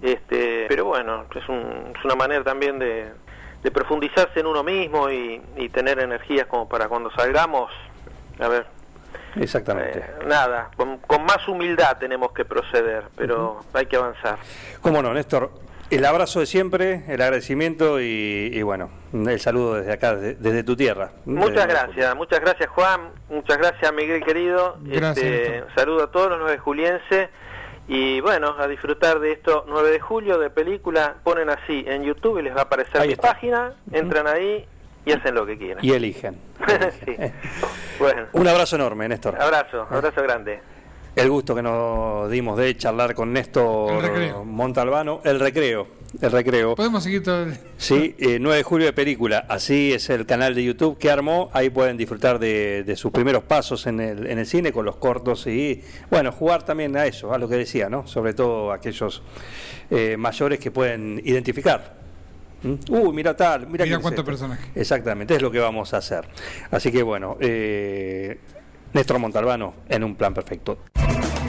este, 0.02 0.66
pero 0.68 0.84
bueno, 0.84 1.26
es, 1.34 1.42
es 1.42 2.04
una 2.04 2.14
manera 2.14 2.44
también 2.44 2.78
de, 2.78 3.10
de 3.62 3.70
profundizarse 3.70 4.40
en 4.40 4.46
uno 4.46 4.62
mismo 4.62 5.10
y, 5.10 5.40
tener 5.72 5.98
energías 5.98 6.46
como 6.46 6.68
para 6.68 6.88
cuando 6.88 7.10
salgamos, 7.10 7.70
a 8.38 8.48
ver. 8.48 8.66
Exactamente. 9.38 9.98
Eh, 9.98 10.24
nada, 10.26 10.70
con, 10.76 11.00
más 11.24 11.46
humildad 11.48 11.98
tenemos 11.98 12.32
que 12.32 12.44
proceder, 12.44 13.04
pero 13.16 13.60
hay 13.74 13.86
que 13.86 13.96
avanzar. 13.96 14.38
Cómo 14.80 15.02
no, 15.02 15.12
Néstor. 15.12 15.50
El 15.90 16.04
abrazo 16.04 16.40
de 16.40 16.46
siempre, 16.46 17.04
el 17.06 17.20
agradecimiento 17.20 18.00
y, 18.00 18.60
bueno, 18.62 18.90
el 19.12 19.38
saludo 19.38 19.74
desde 19.74 19.92
acá, 19.92 20.16
desde, 20.16 20.64
tu 20.64 20.74
tierra. 20.74 21.12
Muchas 21.26 21.66
gracias, 21.66 22.16
muchas 22.16 22.40
gracias 22.40 22.68
Juan, 22.70 23.12
muchas 23.28 23.58
gracias 23.58 23.92
Miguel 23.92 24.24
querido. 24.24 24.78
Gracias. 24.80 25.24
Este, 25.24 25.64
saludo 25.76 26.04
a 26.04 26.10
todos 26.10 26.30
los 26.30 26.38
nueve 26.40 26.58
julienses 26.58 27.28
y 27.88 28.20
bueno, 28.20 28.54
a 28.58 28.66
disfrutar 28.66 29.20
de 29.20 29.32
esto 29.32 29.64
9 29.68 29.90
de 29.90 30.00
julio 30.00 30.38
de 30.38 30.50
película, 30.50 31.16
ponen 31.22 31.50
así 31.50 31.84
en 31.86 32.02
YouTube 32.02 32.38
y 32.38 32.42
les 32.42 32.54
va 32.54 32.60
a 32.60 32.64
aparecer 32.64 33.06
mi 33.06 33.16
página, 33.16 33.74
entran 33.92 34.26
ahí 34.26 34.66
y 35.04 35.12
hacen 35.12 35.34
lo 35.34 35.46
que 35.46 35.56
quieran. 35.56 35.84
Y 35.84 35.92
eligen. 35.92 36.38
bueno. 37.98 38.26
Un 38.32 38.48
abrazo 38.48 38.76
enorme, 38.76 39.08
Néstor. 39.08 39.40
Abrazo, 39.40 39.86
abrazo 39.90 40.22
grande 40.22 40.60
el 41.16 41.30
gusto 41.30 41.54
que 41.54 41.62
nos 41.62 42.30
dimos 42.30 42.58
de 42.58 42.76
charlar 42.76 43.14
con 43.14 43.32
Néstor 43.32 44.44
Montalbano, 44.44 45.20
el 45.24 45.40
recreo, 45.40 45.88
el 46.20 46.32
recreo. 46.32 46.74
Podemos 46.74 47.02
seguir 47.02 47.22
todo 47.22 47.44
el... 47.44 47.58
Sí, 47.76 48.14
9 48.18 48.36
eh, 48.36 48.56
de 48.56 48.62
julio 48.62 48.86
de 48.86 48.92
película, 48.92 49.44
así 49.48 49.92
es 49.92 50.08
el 50.10 50.26
canal 50.26 50.54
de 50.54 50.64
YouTube 50.64 50.98
que 50.98 51.10
armó, 51.10 51.50
ahí 51.52 51.70
pueden 51.70 51.96
disfrutar 51.96 52.38
de, 52.38 52.94
sus 52.96 53.12
primeros 53.12 53.44
pasos 53.44 53.86
en 53.86 54.00
el, 54.00 54.26
en 54.26 54.38
el, 54.38 54.46
cine 54.46 54.72
con 54.72 54.84
los 54.84 54.96
cortos 54.96 55.46
y, 55.46 55.82
bueno, 56.10 56.32
jugar 56.32 56.64
también 56.64 56.96
a 56.96 57.06
eso, 57.06 57.32
a 57.32 57.38
lo 57.38 57.48
que 57.48 57.56
decía, 57.56 57.88
¿no? 57.88 58.06
Sobre 58.06 58.34
todo 58.34 58.72
aquellos 58.72 59.22
eh, 59.90 60.16
mayores 60.16 60.58
que 60.58 60.70
pueden 60.70 61.20
identificar. 61.24 61.96
¿Mm? 62.62 62.74
Uy, 62.90 63.12
mira 63.12 63.36
tal, 63.36 63.66
mira, 63.66 63.84
mira 63.84 63.98
cuántos 63.98 64.24
personajes. 64.24 64.66
Exactamente, 64.74 65.34
es 65.34 65.42
lo 65.42 65.50
que 65.50 65.58
vamos 65.58 65.92
a 65.94 65.98
hacer. 65.98 66.26
Así 66.70 66.90
que 66.90 67.02
bueno, 67.02 67.36
eh, 67.40 68.38
Néstor 68.92 69.18
Montalbano 69.18 69.74
en 69.88 70.04
un 70.04 70.16
plan 70.16 70.32
perfecto. 70.32 70.78